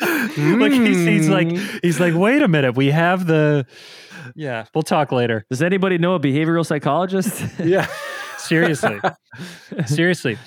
[0.00, 1.80] like he's, he's like Mm.
[1.82, 3.66] he's like wait a minute we have the
[4.34, 7.44] yeah we'll talk later Does anybody know a behavioral psychologist?
[7.58, 7.86] yeah.
[8.48, 8.98] Seriously
[9.86, 10.38] seriously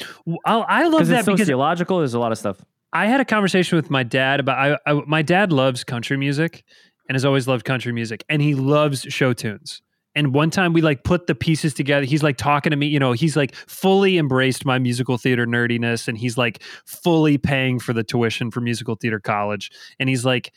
[0.45, 1.99] I love Because that it's because sociological.
[1.99, 2.64] There's a lot of stuff.
[2.93, 6.64] I had a conversation with my dad about I, I my dad loves country music
[7.08, 9.82] and has always loved country music and he loves show tunes
[10.14, 12.06] And one time we like put the pieces together.
[12.06, 16.08] He's like talking to me, you know, he's like fully embraced my musical theater nerdiness
[16.08, 19.72] and he's like fully paying for the tuition for musical theater college.
[19.99, 20.54] And he's like,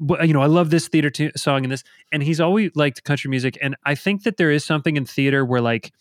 [0.00, 1.84] you know, I love this theater t- song and this.
[2.12, 3.58] And he's always liked country music.
[3.62, 5.92] And I think that there is something in theater where like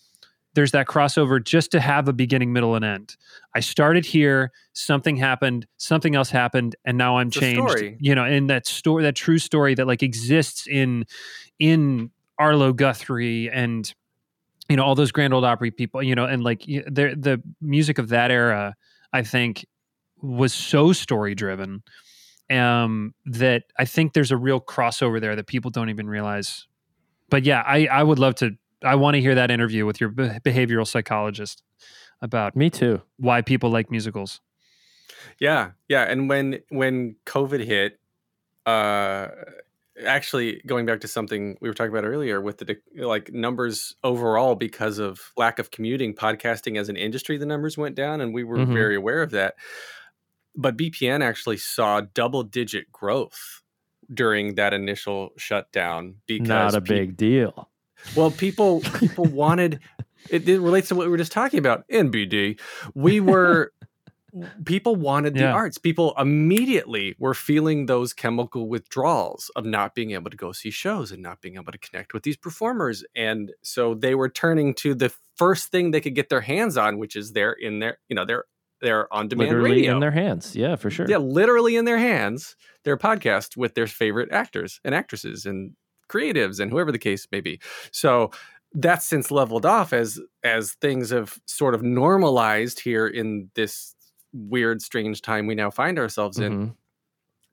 [0.53, 3.15] there's that crossover just to have a beginning, middle, and end.
[3.55, 7.61] I started here, something happened, something else happened, and now I'm It's changed.
[7.99, 11.05] You know, in that story, that true story that like exists in
[11.59, 13.91] in Arlo Guthrie and
[14.69, 16.01] you know all those grand ole opry people.
[16.03, 18.75] You know, and like the the music of that era,
[19.11, 19.65] I think,
[20.21, 21.83] was so story driven.
[22.49, 26.67] Um, that I think there's a real crossover there that people don't even realize.
[27.29, 28.51] But yeah, I I would love to.
[28.83, 31.63] I want to hear that interview with your behavioral psychologist
[32.21, 33.01] about Me too.
[33.17, 34.41] why people like musicals.
[35.39, 36.03] Yeah, yeah.
[36.03, 37.99] And when when COVID hit,
[38.65, 39.27] uh,
[40.05, 44.55] actually going back to something we were talking about earlier with the like numbers overall
[44.55, 48.43] because of lack of commuting, podcasting as an industry, the numbers went down, and we
[48.43, 48.73] were Mhm.
[48.73, 49.55] very aware of that.
[50.55, 53.61] But BPN actually saw double digit growth
[54.13, 57.69] during that initial shutdown because Not a peop- big deal.
[58.15, 59.79] Well, people people wanted
[60.29, 61.87] it, it relates to what we were just talking about.
[61.89, 62.59] NBD.
[62.95, 63.71] We were
[64.65, 65.53] people wanted the Yeah.
[65.53, 65.77] arts.
[65.77, 71.11] People immediately were feeling those chemical withdrawals of not being able to go see shows
[71.11, 73.03] and not being able to connect with these performers.
[73.15, 76.97] And so they were turning to the first thing they could get their hands on,
[76.97, 78.45] which is their in their, you know, their
[78.81, 79.93] their on demand Literally radio.
[79.93, 80.55] in their hands.
[80.55, 81.05] Yeah, for sure.
[81.07, 85.71] Yeah, literally in their hands, their podcast with their favorite actors and actresses and
[86.13, 87.59] creatives and whoever the case may be.
[87.91, 88.31] So
[88.73, 93.95] that's since leveled off as as things have sort of normalized here in this
[94.33, 96.53] weird, strange time we now find ourselves in.
[96.53, 96.75] Mhm.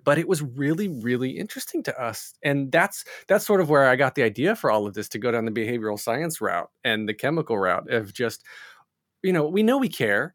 [0.05, 2.35] but it was really really interesting to us.
[2.43, 5.19] And that's that's sort of where i got the idea for all of this to
[5.19, 8.43] go down the behavioral science route and the chemical route of just
[9.23, 10.35] you know we know we care.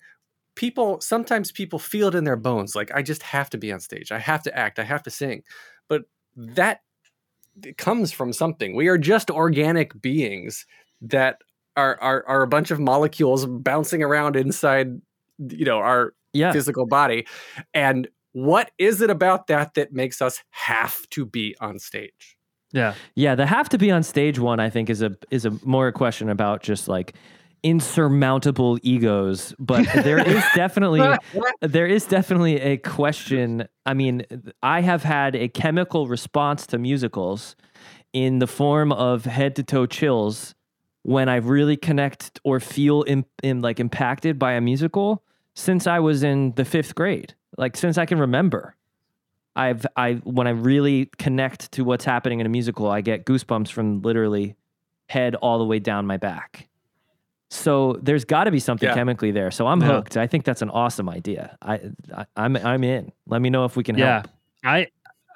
[0.56, 3.80] People sometimes people feel it in their bones like i just have to be on
[3.82, 4.12] stage.
[4.12, 4.80] I have to act.
[4.80, 5.44] I have to sing.
[5.90, 6.04] But
[6.38, 6.82] that
[7.78, 10.66] comes from something we are just organic beings
[11.02, 11.38] that
[11.78, 14.88] are are, are a bunch of molecules bouncing around inside
[15.50, 16.52] you know our Yeah.
[16.52, 17.26] physical body.
[17.74, 22.38] And what is it about that that makes us have to be on stage?
[22.74, 22.94] Yeah.
[23.16, 25.88] Yeah, the have to be on stage one I think is a is a more
[25.88, 27.14] a question about just like
[27.66, 31.18] insurmountable egos, but there is definitely
[31.62, 33.68] there is definitely a question.
[33.88, 34.24] I mean,
[34.62, 37.56] I have had a chemical response to musicals
[38.14, 40.54] in the form of head to toe chills
[41.02, 45.24] when I really connect or feel im- im- like impacted by a musical
[45.56, 48.76] since I was in the fifth grade, like since I can remember.
[49.56, 53.70] I've I when I really connect to what's happening in a musical, I get goosebumps
[53.70, 54.56] from literally
[55.10, 56.68] head all the way down my back.
[57.56, 58.96] So there's got to be something Yeah.
[58.96, 59.52] chemically there.
[59.52, 59.88] So I'm Yeah.
[59.88, 60.18] hooked.
[60.18, 61.58] I think that's an awesome idea.
[61.62, 61.80] I,
[62.16, 63.12] I I'm I'm in.
[63.28, 64.14] Let me know if we can Yeah.
[64.22, 64.28] help.
[64.64, 64.88] I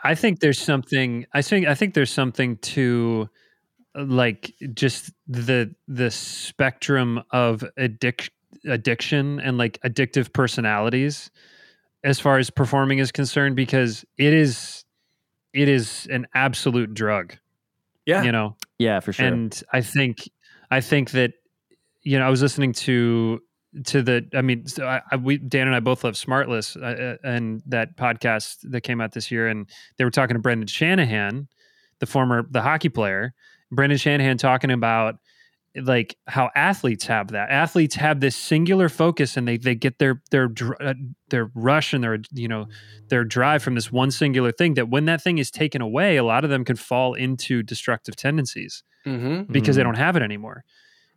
[0.04, 3.30] I think there's something I think I think there's something to
[3.96, 8.30] like just the the spectrum of addic-
[8.66, 11.32] addiction and like addictive personalities
[12.04, 14.86] as far as performing is concerned because it is
[15.54, 17.36] it is an absolute drug
[18.06, 18.24] Yeah.
[18.24, 19.26] you know Yeah, for sure.
[19.26, 20.30] and I think
[20.72, 21.34] I think that
[22.04, 23.42] you know I was listening to
[23.86, 26.86] to the I mean so I, I, we Dan and I both love Smartless uh,
[27.14, 30.68] uh, and that podcast that came out this year and they were talking to Brendan
[30.68, 31.48] Shanahan,
[32.00, 33.34] the former the hockey player,
[33.72, 35.16] Brendan Shanahan talking about
[35.76, 40.20] like how athletes have that athletes have this singular focus and they they get their
[40.32, 40.50] their
[40.82, 40.96] uh,
[41.30, 42.66] their rush and their you know
[43.10, 46.24] their drive from this one singular thing that when that thing is taken away a
[46.24, 49.54] lot of them can fall into destructive tendencies Mm-hmm.
[49.54, 49.86] because they Mm.
[49.86, 50.64] don't have it anymore.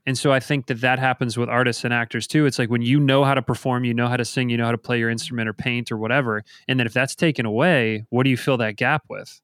[0.04, 2.44] And so I think that that happens with artists and actors too.
[2.44, 4.64] It's like when you know how to perform, you know how to sing, you know
[4.64, 6.42] how to play your instrument or paint or whatever.
[6.66, 9.40] And then if that's taken away, what do you fill that gap with?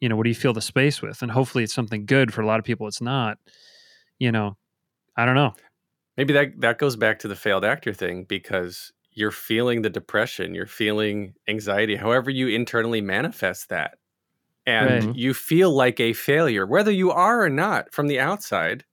[0.00, 1.20] You know, what do you fill the space with?
[1.20, 2.32] And hopefully it's something good.
[2.32, 3.38] For a lot of people, it's not.
[4.18, 4.56] You know,
[5.16, 5.54] I don't know.
[6.16, 10.54] Maybe that that goes back to the failed actor thing because you're feeling the depression,
[10.54, 13.98] you're feeling anxiety, however you internally manifest that.
[14.66, 15.02] And Right.
[15.02, 15.12] Mm-hmm.
[15.14, 18.84] you feel like a failure, whether you are or not from the outside,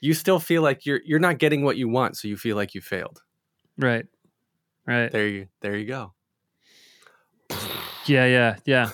[0.00, 2.74] you still feel like you're you're not getting what you want, so you feel like
[2.74, 3.22] you failed.
[3.78, 4.06] Right.
[4.86, 5.10] Right.
[5.12, 6.12] There you there you go.
[8.06, 8.26] Yeah.
[8.26, 8.56] Yeah.
[8.64, 8.90] Yeah.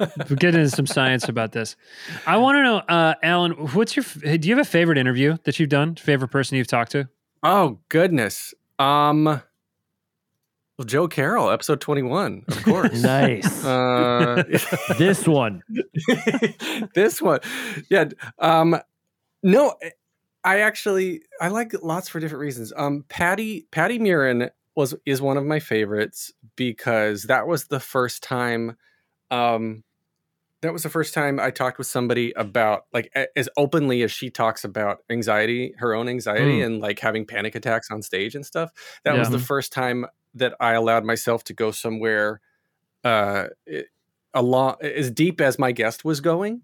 [0.00, 1.76] We'll get into some science about this.
[2.26, 4.04] I want to know, uh, Alan, what's your,
[4.36, 5.94] do you have a favorite interview that you've done?
[5.94, 7.08] Favorite person you've talked to?
[7.44, 8.52] Oh goodness.
[8.78, 13.02] Um well, Joe Carroll, episode 21, of course.
[13.02, 13.64] nice.
[13.64, 14.42] Uh,
[14.98, 15.62] this one.
[16.94, 17.40] this one,
[17.90, 18.06] yeah.
[18.38, 18.78] Um,
[19.42, 19.74] No,
[20.44, 22.72] I actually I like lots for different reasons.
[22.76, 28.22] Um, Patti Patti Murin was is one of my favorites because that was the first
[28.22, 28.76] time.
[29.30, 29.84] Um,
[30.62, 34.30] that was the first time I talked with somebody about like as openly as she
[34.30, 36.66] talks about anxiety, her own anxiety, Mm.
[36.66, 38.70] and like having panic attacks on stage and stuff.
[39.04, 42.40] That was the first time that I allowed myself to go somewhere
[43.04, 43.48] uh
[44.34, 46.62] a lot as deep as my guest was going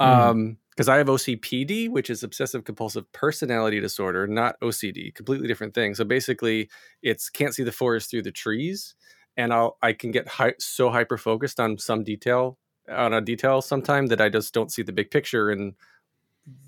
[0.00, 0.04] Mm.
[0.06, 5.74] um because i have ocpd which is obsessive compulsive personality disorder not ocd completely different
[5.74, 6.70] thing so basically
[7.02, 8.94] it's can't see the forest through the trees
[9.36, 12.56] and i'll i can get hy- so hyper focused on some detail
[12.88, 15.74] on a detail sometime that i just don't see the big picture and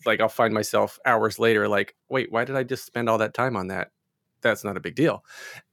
[0.05, 3.33] like i'll find myself hours later like wait why did i just spend all that
[3.35, 3.91] time on that
[4.43, 5.25] that's not a big deal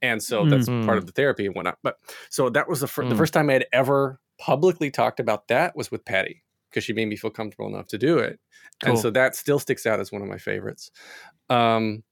[0.02, 0.84] and so that's Mm.
[0.86, 1.96] part of the therapy and whatnot but
[2.30, 3.18] so that was the, fir- the Mm.
[3.18, 7.06] first time i had ever publicly talked about that was with patti because she made
[7.08, 8.38] me feel comfortable enough to do it.
[8.84, 10.90] And so that still sticks out as one of my favorites.
[11.50, 12.02] Um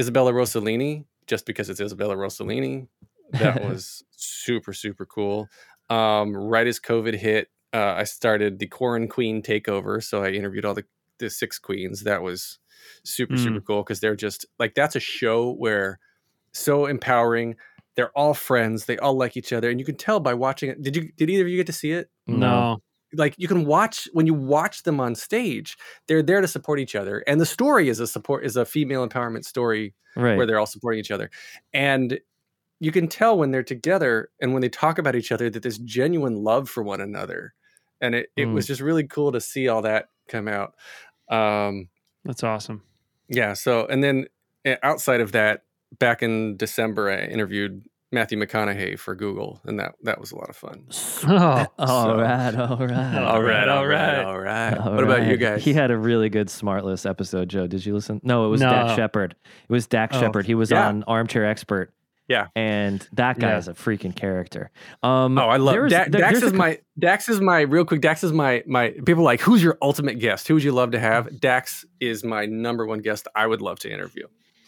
[0.00, 2.86] isabella rossellini just because it's isabella rossellini
[3.32, 5.48] that was super super cool.
[5.90, 10.64] Um right as covid hit uh, i started the Corin queen takeover so i interviewed
[10.64, 10.84] all the
[11.18, 12.04] the six queens.
[12.04, 12.58] That was
[13.02, 13.42] super Mm.
[13.42, 15.98] super cool because they're just like that's a show where
[16.52, 17.56] so empowering.
[17.96, 18.84] They're all friends.
[18.84, 19.68] They all like each other.
[19.68, 20.80] And you can tell by watching it.
[20.80, 22.08] Did you did either of you get to see it?
[22.28, 22.80] No.
[23.14, 26.94] Like you can watch when you watch them on stage they're there to support each
[26.94, 30.36] other and the story is a support is a female empowerment story Right.
[30.36, 31.30] where they're all supporting each other
[31.72, 32.18] and
[32.80, 35.78] you can tell when they're together and when they talk about each other that there's
[35.78, 37.54] genuine love for one another
[38.00, 38.54] and it, it Mm.
[38.54, 40.74] was just really cool to see all that come out
[41.30, 41.88] um
[42.24, 42.82] That's awesome.
[43.28, 44.26] yeah so and then
[44.64, 45.62] eh, outside of that
[45.98, 50.48] back in december i interviewed matthew mcconaughey for google and that that was a lot
[50.48, 50.84] of fun
[51.26, 53.18] Oh, all So- right, all right.
[53.22, 54.24] All right, all right.
[54.24, 57.66] all right All what about you guys He had a really good Smartless episode, Joe.
[57.66, 58.20] Did you listen?
[58.22, 58.70] No, it was No.
[58.70, 59.34] Dax Shepard.
[59.68, 60.46] It was Dax Oh, Shepard.
[60.46, 60.88] He was yeah.
[60.88, 61.92] on Armchair Expert.
[62.28, 62.48] Yeah.
[62.54, 63.58] And that guy Yeah.
[63.58, 64.70] is a freaking character.
[65.02, 66.32] Um, Oh, I love there was- Da- there- Dax.
[66.40, 68.00] there's a Is my Dax is my real quick.
[68.00, 69.40] Dax is my my people are like.
[69.40, 70.46] Who's your ultimate guest?
[70.48, 71.40] Who would you love to have?
[71.40, 73.28] Dax is my number one guest.
[73.34, 74.26] I would love to interview.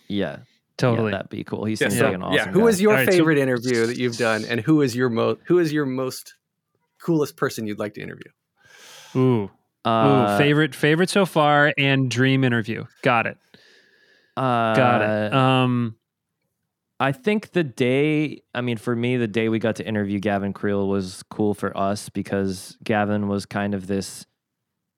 [0.08, 0.38] Yeah.
[0.80, 1.10] Totally.
[1.12, 1.64] Yeah, that'd be cool.
[1.64, 2.48] He Yeah, seems so- an awesome yeah.
[2.52, 2.66] Who guy.
[2.68, 5.40] is your All right, so- favorite interview that you've done, and who is your most
[5.46, 6.34] who is your most
[7.00, 8.30] coolest person you'd like to interview?
[9.16, 9.50] Ooh.
[9.84, 10.38] uh, Ooh.
[10.38, 12.84] Favorite favorite so far and dream interview.
[13.02, 13.38] Got it.
[14.36, 15.32] Uh, Got it.
[15.34, 15.96] Um
[17.02, 20.52] I think the day, I mean, for me, the day we got to interview Gavin
[20.52, 24.26] Creel was cool for us because Gavin was kind of this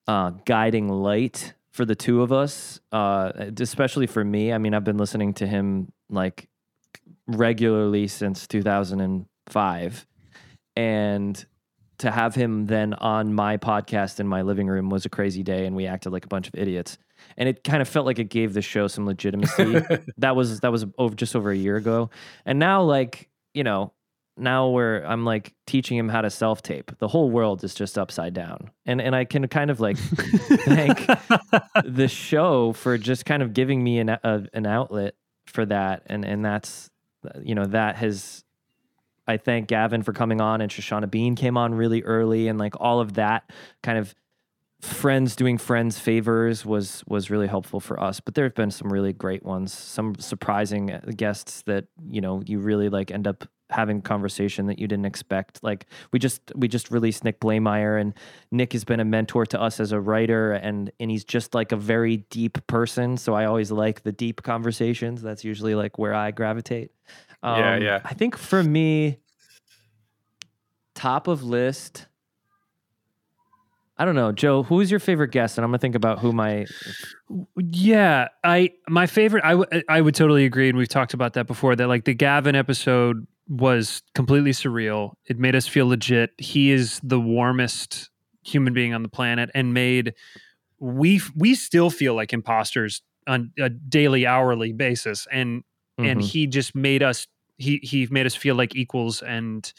[0.09, 4.53] uh, guiding light for the two of us, uh, especially for me.
[4.53, 6.49] I mean, I've been listening to him like
[7.27, 10.07] regularly since 2005.
[10.77, 11.47] And
[11.99, 15.67] to have him then on my podcast in my living room was a crazy day,
[15.67, 16.99] and we acted like a bunch of idiots.
[17.37, 19.81] And it kind of felt like it gave the show some legitimacy
[20.19, 22.11] that was that was over just over a year ago
[22.45, 23.93] and now like you know
[24.37, 27.99] now where i'm like teaching him how to self tape the whole world is just
[27.99, 28.71] upside down.
[28.87, 31.07] And and i can kind of like thank
[31.85, 35.15] the show for just kind of giving me an a, an outlet
[35.47, 36.03] for that.
[36.07, 36.91] And and that's
[37.43, 38.45] you know that has
[39.27, 42.49] I thank Gavin for coming on and Shoshana Bean came on really early.
[42.49, 43.49] And like all of that
[43.83, 44.15] kind of
[44.81, 48.19] friends doing friends favors was was really helpful for us.
[48.19, 52.43] But there have been some really great ones some surprising uh, guests that you know
[52.45, 56.41] you really like end up having a conversation that you didn't expect like we just
[56.55, 58.15] we just released Nick Blaemire and
[58.51, 61.73] Nick has been a mentor to us as a writer and and he's just like
[61.73, 66.15] a very deep person so I always like the deep conversations that's usually like where
[66.15, 66.93] I gravitate
[67.43, 68.01] Yeah, Um, yeah.
[68.05, 69.19] I think for me
[70.95, 72.07] top of list
[73.99, 74.65] I don't know, Joe.
[74.65, 75.59] Who's your favorite guest?
[75.59, 76.67] And I'm gonna think about who my
[77.57, 79.45] Yeah, I my favorite.
[79.45, 81.77] I w- I would totally agree, and we've talked about that before.
[81.77, 85.13] That like the Gavin episode was completely surreal.
[85.27, 86.31] It made us feel legit.
[86.39, 88.11] He is the warmest
[88.45, 90.15] human being on the planet, and made
[90.79, 95.27] we we still feel like imposters on a daily, hourly basis.
[95.31, 95.63] And
[95.99, 96.25] and Mhm.
[96.25, 97.27] he just made us.
[97.59, 99.73] He he made us feel like equals and.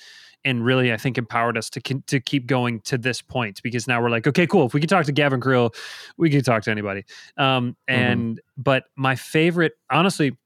[0.46, 4.02] And really, I think empowered us to to keep going to this point because now
[4.02, 4.66] we're like, okay, cool.
[4.66, 5.74] If we can talk to Gavin Creel,
[6.18, 7.06] we can talk to anybody.
[7.38, 10.38] Um, and but my favorite, honestly,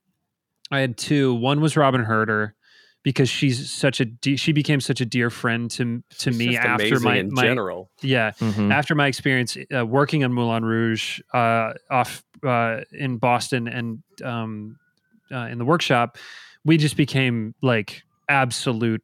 [0.69, 1.33] I had two.
[1.33, 2.53] One was Robyn Hurder
[3.07, 6.47] because she's such a de- she became such a dear friend to to It's me
[6.55, 7.89] just after my in my general.
[8.01, 8.69] yeah Mhm.
[8.79, 14.77] after my experience uh, working on Moulin Rouge uh, off uh, in Boston and um,
[15.31, 16.17] uh, in the workshop,
[16.65, 19.01] we just became like absolute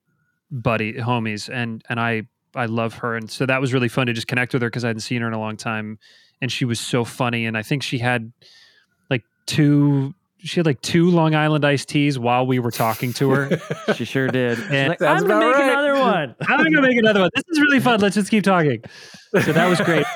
[0.51, 2.23] buddy homies, and and I
[2.55, 4.83] I love her, and so that was really fun to just connect with her because
[4.83, 5.97] I hadn't seen her in a long time,
[6.41, 7.45] and she was so funny.
[7.47, 8.31] And I think she had
[9.09, 10.13] like two.
[10.43, 13.61] She had like two Long Island iced teas while we were talking to her.
[13.95, 14.59] She sure did.
[14.71, 16.35] And- like, I'm gonna make right." another one.
[16.41, 17.29] I'm gonna make another one.
[17.35, 17.99] This is really fun.
[17.99, 18.81] Let's just keep talking.
[19.31, 20.05] So that was great.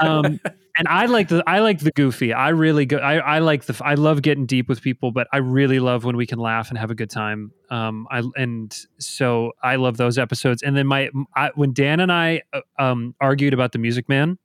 [0.00, 0.40] Um,
[0.78, 2.32] and I like the I like the goofy.
[2.32, 2.96] I really go.
[2.96, 3.78] I, I like the.
[3.84, 6.78] I love getting deep with people, but I really love when we can laugh and
[6.78, 7.52] have a good time.
[7.70, 10.62] Um, I and so I love those episodes.
[10.62, 14.38] And then my I, when Dan and I uh, um argued about the Music Man,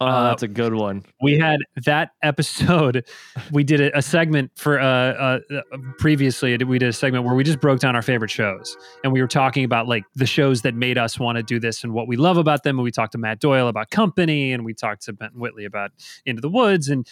[0.00, 1.04] Oh, Uh, that's a good one.
[1.22, 3.04] we had that episode.
[3.52, 5.38] We did a, a segment for uh, uh,
[5.98, 6.56] previously.
[6.56, 9.28] We did a segment where we just broke down our favorite shows, and we were
[9.28, 12.16] talking about like the shows that made us want to do this and what we
[12.16, 12.76] love about them.
[12.78, 15.92] And we talked to Matt Doyle about Company, and we talked to Benton Whitley about
[16.24, 17.06] Into the Woods, and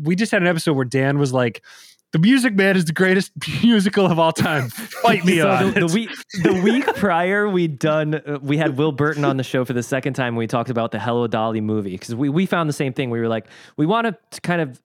[0.00, 1.62] we just had an episode where Dan was like.
[2.12, 3.32] The Music Man is the greatest
[3.62, 4.68] musical of all time.
[4.68, 6.10] Fight me so on the, the week
[6.42, 9.82] the week prior we'd done uh, we had Will Burton on the show for the
[9.82, 12.92] second time we talked about the Hello Dolly movie because we, we found the same
[12.92, 13.46] thing we were like
[13.76, 14.82] we want to kind of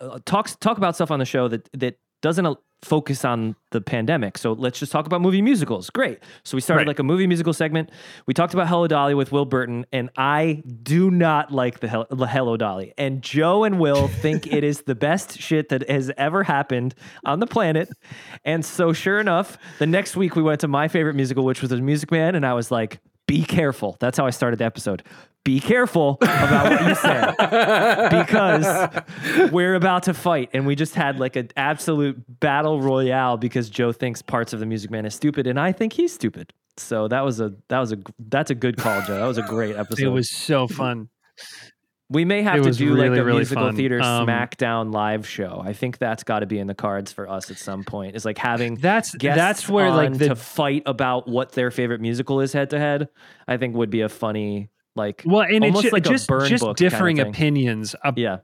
[0.00, 3.80] uh, talk talk about stuff on the show that that doesn't uh, focus on the
[3.82, 6.86] pandemic so let's just talk about movie musicals great so we started Right.
[6.88, 7.90] like a movie musical segment
[8.26, 12.06] we talked about Hello Dolly with Will Burton and I do not like the, Hel-
[12.10, 16.10] the Hello Dolly and Joe and Will think it is the best shit that has
[16.16, 16.94] ever happened
[17.26, 17.90] on the planet
[18.46, 21.68] and so, sure enough, the next week we went to my favorite musical, which was
[21.68, 25.02] The Music Man, and I was like, "Be careful." That's how I started the episode.
[25.44, 27.34] Be careful about what you say
[28.24, 33.70] because we're about to fight, and we just had like an absolute battle royale because
[33.70, 36.52] Joe thinks parts of The Music Man is stupid, and I think he's stupid.
[36.76, 39.16] So that was a that was a that's a good call, Joe.
[39.18, 40.04] That was a great episode.
[40.04, 41.08] it was so fun.
[42.10, 43.76] We may have It to do really, like a really musical fun.
[43.76, 45.62] theater Um, SmackDown live show.
[45.64, 48.16] I think that's got to be in the cards for us at some point.
[48.16, 52.40] Is like having That's that's where like the to fight about what their favorite musical
[52.40, 53.08] is head to head.
[53.46, 56.28] I think would be a funny like well, and it's almost ju- like a just
[56.28, 58.38] burn just book kinda differing opinions ab- yeah.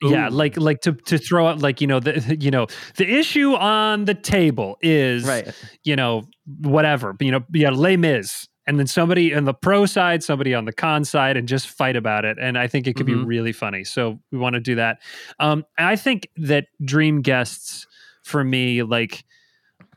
[0.00, 3.54] Yeah, like like to to throw out like you know the you know the issue
[3.54, 5.52] on the table is right.
[5.82, 6.22] you know
[6.60, 10.66] whatever you know yeah Les Mis and then somebody on the pro side somebody on
[10.66, 13.22] the con side and just fight about it and I think it could Mhm.
[13.22, 14.98] be really funny so we want to do that.
[15.40, 17.84] Um I think that dream guests
[18.22, 19.24] for me like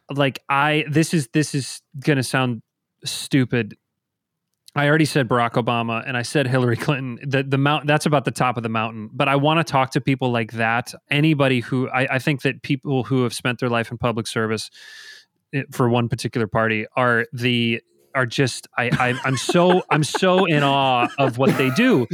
[0.10, 2.64] like I this is this is gonna sound
[3.06, 3.76] stupid
[4.74, 7.20] I already said Barack Obama and I said Hillary Clinton.
[7.30, 9.10] The the mount that's about the top of the mountain.
[9.12, 10.94] But I want to talk to people like that.
[11.10, 14.70] Anybody who I, I think that people who have spent their life in public service
[15.54, 17.82] eh, for one particular party are the
[18.16, 22.08] are just I, I I'm so I'm so in awe of what they do.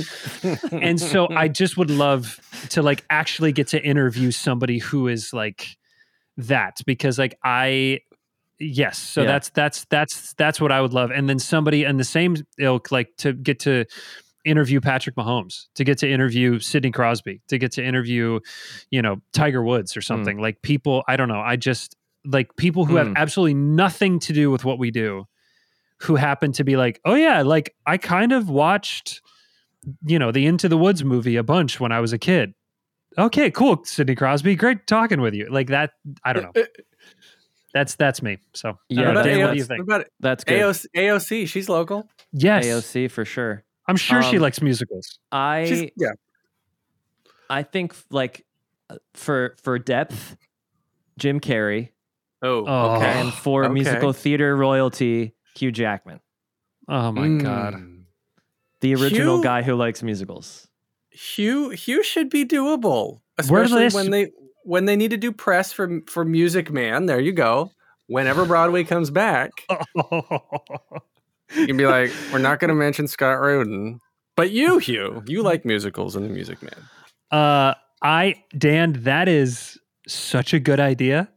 [0.72, 2.40] And so I just would love
[2.70, 5.78] to like actually get to interview somebody who is like
[6.38, 8.02] that because like I
[8.60, 9.28] yes so Yeah.
[9.28, 12.92] that's that's that's that's what I would love and then somebody in the same ilk
[12.92, 13.86] like to get to
[14.46, 18.40] interview Patrick Mahomes to get to interview Sidney Crosby to get to interview
[18.90, 20.06] you know Tiger Woods or hmm.
[20.06, 21.96] something like people I don't know I just
[22.26, 23.16] like people who have Mm.
[23.16, 25.26] absolutely nothing to do with what we do
[26.02, 29.22] who happen to be like oh yeah like I kind of watched
[30.06, 32.54] you know the Into the Woods movie a bunch when I was a kid
[33.18, 35.92] okay cool Sidney Crosby great talking with you like that
[36.24, 36.82] I don't eh, know eh,
[37.74, 38.38] that's that's me.
[38.54, 39.02] So Yeah.
[39.02, 39.88] What about, Dan, what do you think?
[39.88, 41.48] what about that's good AOC, AOC?
[41.48, 42.08] She's local.
[42.32, 43.64] Yes, AOC for sure.
[43.88, 45.20] I'm sure she Um, likes musicals.
[45.32, 46.10] I She's, yeah.
[47.50, 48.46] I think like
[48.90, 50.38] uh, for for depth,
[51.18, 51.90] Jim Carrey,
[52.42, 52.96] Oh, Oh.
[52.98, 53.06] okay.
[53.22, 53.74] and for Okay.
[53.74, 56.20] musical theater royalty, Hugh Jackman,
[56.88, 57.74] Oh my god.
[57.76, 58.04] Mm.
[58.82, 60.68] the original Hugh- guy who likes musicals.
[61.18, 64.32] Hugh Hugh should be doable, especially when they
[64.64, 67.08] when they need to do press for for Music Man.
[67.08, 67.72] There you go.
[68.08, 69.52] Whenever Broadway comes back,
[69.96, 74.00] you can be like, we're not going to mention Scott Rudin,
[74.38, 76.88] but you, Hugh, you like musicals and the Music Man.
[77.32, 79.78] uh, I Dan, that is
[80.08, 81.30] such a good idea.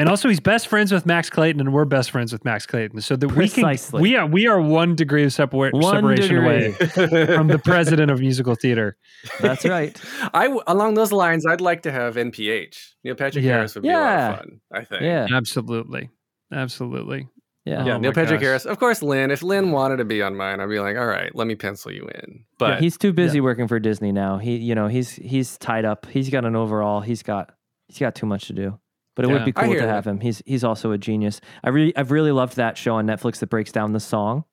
[0.00, 0.06] Yep.
[0.06, 3.00] And also, he's best friends with Max Clayton, and we're best friends with Max Clayton.
[3.02, 6.72] So that we can, we are we are one degree of separa- One separation away
[6.72, 8.96] from the president of musical theater.
[9.40, 10.00] That's right.
[10.34, 12.76] I w- along those lines, I'd like to have NPH.
[13.04, 13.52] Neil Patrick Yeah.
[13.56, 14.60] Harris would be a lot of fun.
[14.72, 15.02] I think.
[15.02, 15.26] Yeah.
[15.30, 16.08] Absolutely,
[16.50, 17.28] absolutely.
[17.66, 17.84] Yeah.
[17.84, 18.46] Yeah, Oh Neil Patrick gosh.
[18.46, 18.64] Harris.
[18.64, 19.30] Of course, Lin.
[19.30, 21.92] If Lin wanted to be on mine, I'd be like, all right, let me pencil
[21.92, 22.44] you in.
[22.58, 24.38] But he's too busy working for Disney now.
[24.38, 26.06] He, you know, he's he's tied up.
[26.06, 27.02] He's got an overall.
[27.02, 27.52] He's got
[27.88, 28.78] he's got too much to do.
[29.16, 29.34] But it Yeah.
[29.34, 30.20] would be cool to have him.
[30.20, 31.40] He's he's also a genius.
[31.64, 34.44] I really I've really loved that show on Netflix that breaks down the song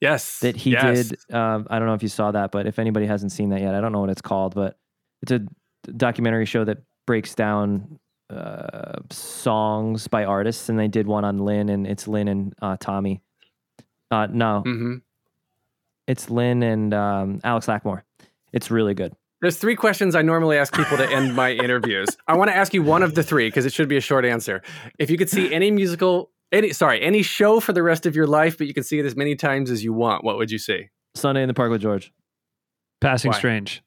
[0.00, 1.08] yes, that he yes.
[1.08, 1.34] did.
[1.34, 3.74] Um, I don't know if you saw that, but if anybody hasn't seen that yet,
[3.74, 4.78] I don't know what it's called, but
[5.22, 5.40] it's a
[5.96, 7.98] documentary show that breaks down
[8.30, 12.76] uh, songs by artists, and they did one on Lin, and it's Lin and uh,
[12.78, 13.22] Tommy.
[14.10, 14.96] Uh, no, hmm
[16.06, 18.02] It's Lynn and um, Alex Lacamoire.
[18.52, 19.14] It's really good.
[19.44, 22.08] There's three questions I normally ask people to end my interviews.
[22.26, 24.24] I want to ask you one of the three because it should be a short
[24.24, 24.62] answer.
[24.98, 28.26] If you could see any musical, any sorry, any show for the rest of your
[28.26, 30.56] life, but you can see it as many times as you want, what would you
[30.56, 30.88] see?
[31.14, 32.10] Sunday in the Park with George.
[33.02, 33.36] Passing Why?
[33.36, 33.82] strange.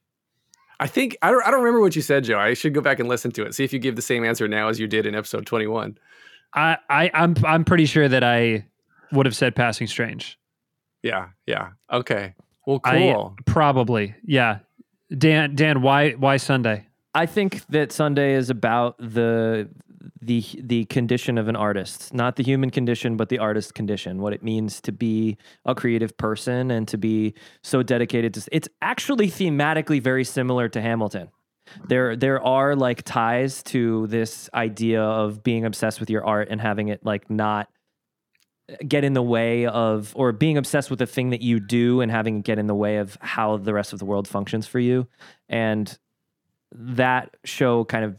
[0.80, 1.42] I think I don't.
[1.44, 2.38] I don't remember what you said, Joe.
[2.38, 3.56] I should go back and listen to it.
[3.56, 5.98] See if you give the same answer now as you did in episode 21.
[6.54, 8.68] I, I I'm I'm pretty sure that I
[9.12, 10.38] would have said passing strange.
[11.02, 11.70] Yeah, yeah.
[11.92, 12.36] Okay.
[12.68, 13.36] Well, I- cool.
[13.48, 14.14] Probably.
[14.24, 14.60] Yeah.
[15.16, 16.88] Dan Dan, why why Sunday?
[17.14, 19.70] I think that Sunday is about the
[20.22, 24.22] the the condition of an artist, not the human condition, but the artist condition.
[24.22, 28.48] What it means to be a creative person and to be so dedicated to.
[28.52, 31.30] It's actually thematically very similar to Hamilton.
[31.88, 36.60] There there are like ties to this idea of being obsessed with your art and
[36.60, 37.70] having it like not
[38.88, 42.12] get in the way of or being obsessed with the thing that you do and
[42.12, 44.80] having it get in the way of how the rest of the world functions for
[44.80, 45.08] you
[45.48, 45.98] and
[46.72, 48.18] that show kind of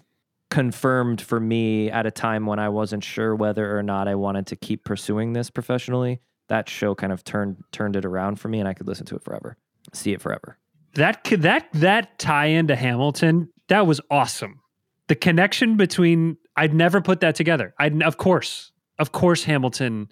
[0.50, 4.46] confirmed for me at a time when I wasn't sure whether or not I wanted
[4.48, 6.20] to keep pursuing this professionally.
[6.48, 9.16] That show kind of turned turned it around for me, and I could listen to
[9.16, 9.58] it forever,
[9.92, 10.56] see it forever.
[10.94, 14.60] That that that tie into Hamilton, that was awesome.
[15.08, 17.74] The connection between I'd never put that together.
[17.78, 20.08] I of course, of course Hamilton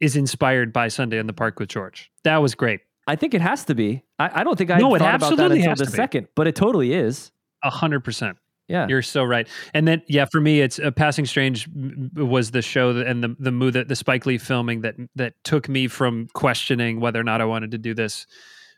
[0.00, 2.10] is inspired by Sunday in the Park with George.
[2.24, 2.80] That was great.
[3.06, 4.04] I think it has to be.
[4.18, 5.90] I, I don't think I No, it thought about that absolutely until has the to
[5.90, 5.96] be.
[5.96, 7.32] second, but it totally is.
[7.62, 8.36] A hundred percent.
[8.68, 8.86] Yeah.
[8.86, 9.48] You're so right.
[9.72, 11.66] And then, yeah, for me, it's uh, Passing Strange
[12.14, 15.32] was the show that, and the the movie that the Spike Lee filming that that
[15.42, 18.26] took me from questioning whether or not I wanted to do this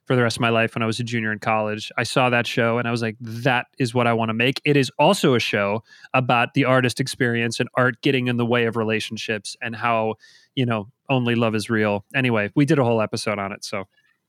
[0.06, 1.90] for the rest of my life when I was a junior in college.
[1.98, 4.60] I saw that show and I was like, that is what I want to make.
[4.64, 5.82] It is also a show
[6.14, 10.14] about the artist experience and art getting in the way of relationships and how
[10.54, 12.06] you know only love is real.
[12.14, 13.84] Anyway, we did a whole episode on it, so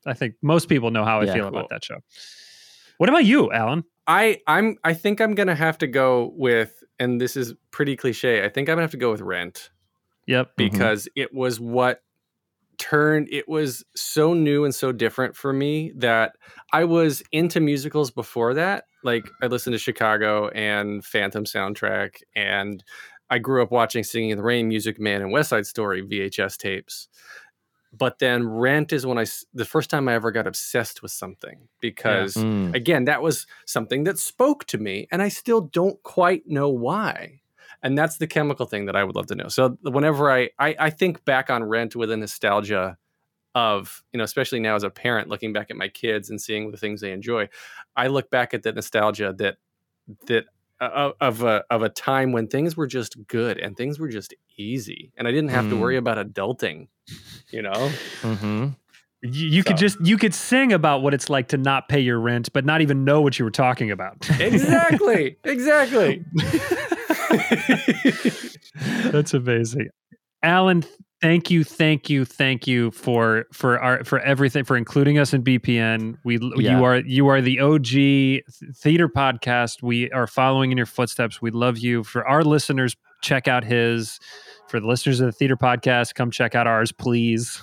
[0.06, 1.34] I think most people know how I Yeah.
[1.36, 1.60] feel Cool.
[1.60, 1.98] about that show.
[2.98, 3.84] What about you, Alan?
[4.08, 8.44] I I'm I think I'm gonna have to go with, and this is pretty cliche.
[8.44, 9.70] I think I'm gonna have to go with Rent
[10.28, 10.48] Yep.
[10.48, 10.56] Mhm.
[10.58, 12.02] because it was what
[12.78, 13.28] turned.
[13.32, 16.34] It was so new and so different for me that
[16.74, 18.86] I was into musicals before that.
[19.04, 22.84] Like I listened to Chicago and Phantom soundtrack, and
[23.32, 26.58] I grew up watching Singing in the Rain, Music Man, and West Side Story VHS
[26.58, 27.08] tapes.
[27.94, 31.68] But then Rent is when I the first time I ever got obsessed with something
[31.80, 32.76] because Mm.
[32.76, 37.42] again that was something that spoke to me and i still don't quite know why
[37.84, 40.76] and that's the chemical thing that i would love to know so whenever i i,
[40.80, 42.98] I think back on rent with a nostalgia
[43.56, 46.72] of you know especially now as a parent looking back at my kids and seeing
[46.72, 47.50] the things they enjoy
[47.98, 49.58] i look back at that nostalgia that
[50.28, 50.46] that
[50.86, 55.12] of a of a time when things were just good and things were just easy
[55.18, 55.80] and i didn't have to Mm.
[55.80, 56.88] worry about adulting
[57.52, 57.90] you know
[58.24, 58.76] Mhm.
[59.24, 62.20] You, you could just you could sing about what it's like to not pay your
[62.20, 64.18] rent, but not even know what you were talking about.
[64.40, 66.26] exactly exactly
[69.12, 69.90] That's amazing,
[70.42, 70.84] Alan.
[71.22, 75.44] Thank you, thank you, thank you for for our for everything for including us in
[75.44, 76.18] BPN.
[76.24, 76.78] We Yeah.
[76.80, 78.42] you are you are the OG
[78.76, 79.84] theater podcast.
[79.84, 81.40] We are following in your footsteps.
[81.40, 82.04] We love you.
[82.04, 84.20] For our listeners, check out his.
[84.68, 87.62] For the listeners of the theater podcast, come check out ours, please.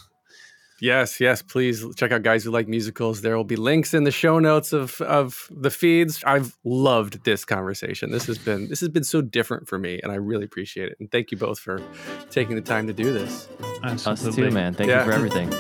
[0.81, 3.21] Yes, yes, please check out Guys Who Like Musicals.
[3.23, 6.23] There will be links in the show notes of of the feeds.
[6.25, 8.11] I've loved this conversation.
[8.13, 10.97] This has been this has been so different for me and I really appreciate it.
[11.01, 11.83] And thank you both for
[12.31, 13.49] taking the time to do this.
[13.83, 14.45] Us Absolutely.
[14.45, 14.75] too, man.
[14.75, 15.05] Thank Yeah.
[15.05, 15.51] you for everything.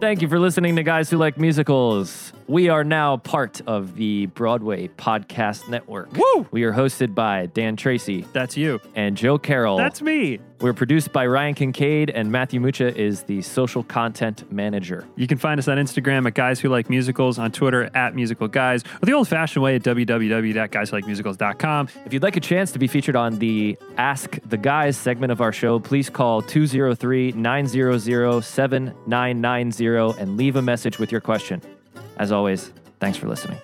[0.00, 2.32] Thank you for listening to Guys Who Like Musicals.
[2.46, 6.12] We are now part of the Broadway Podcast Network.
[6.12, 6.46] Woo!
[6.50, 8.80] We are hosted by Dan Tracy That's you.
[8.94, 9.78] and Joe Carroll.
[9.78, 10.40] That's me.
[10.60, 15.04] We're produced by Ryan Kincaid, and Matthew Mucha is the social content manager.
[15.16, 18.46] You can find us on Instagram at Guys Who Like Musicals, on Twitter at Musical
[18.48, 21.88] Guys, or the old fashioned way at www.guyswholikemusicals.com.
[22.04, 25.40] If you'd like a chance to be featured on the Ask the Guys segment of
[25.40, 31.62] our show, please call 203 900 7990 and leave a message with your question.
[32.16, 33.58] As always, thanks for listening.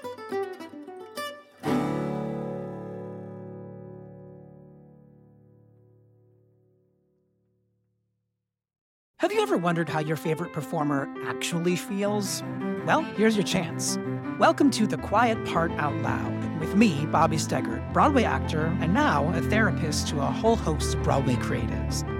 [9.18, 12.42] Have you ever wondered how your favorite performer actually feels?
[12.86, 13.98] Well, here's your chance.
[14.38, 19.30] Welcome to The Quiet Part Out Loud with me, Bobby Steggert, Broadway actor and now
[19.34, 22.19] a therapist to a whole host of Broadway creatives.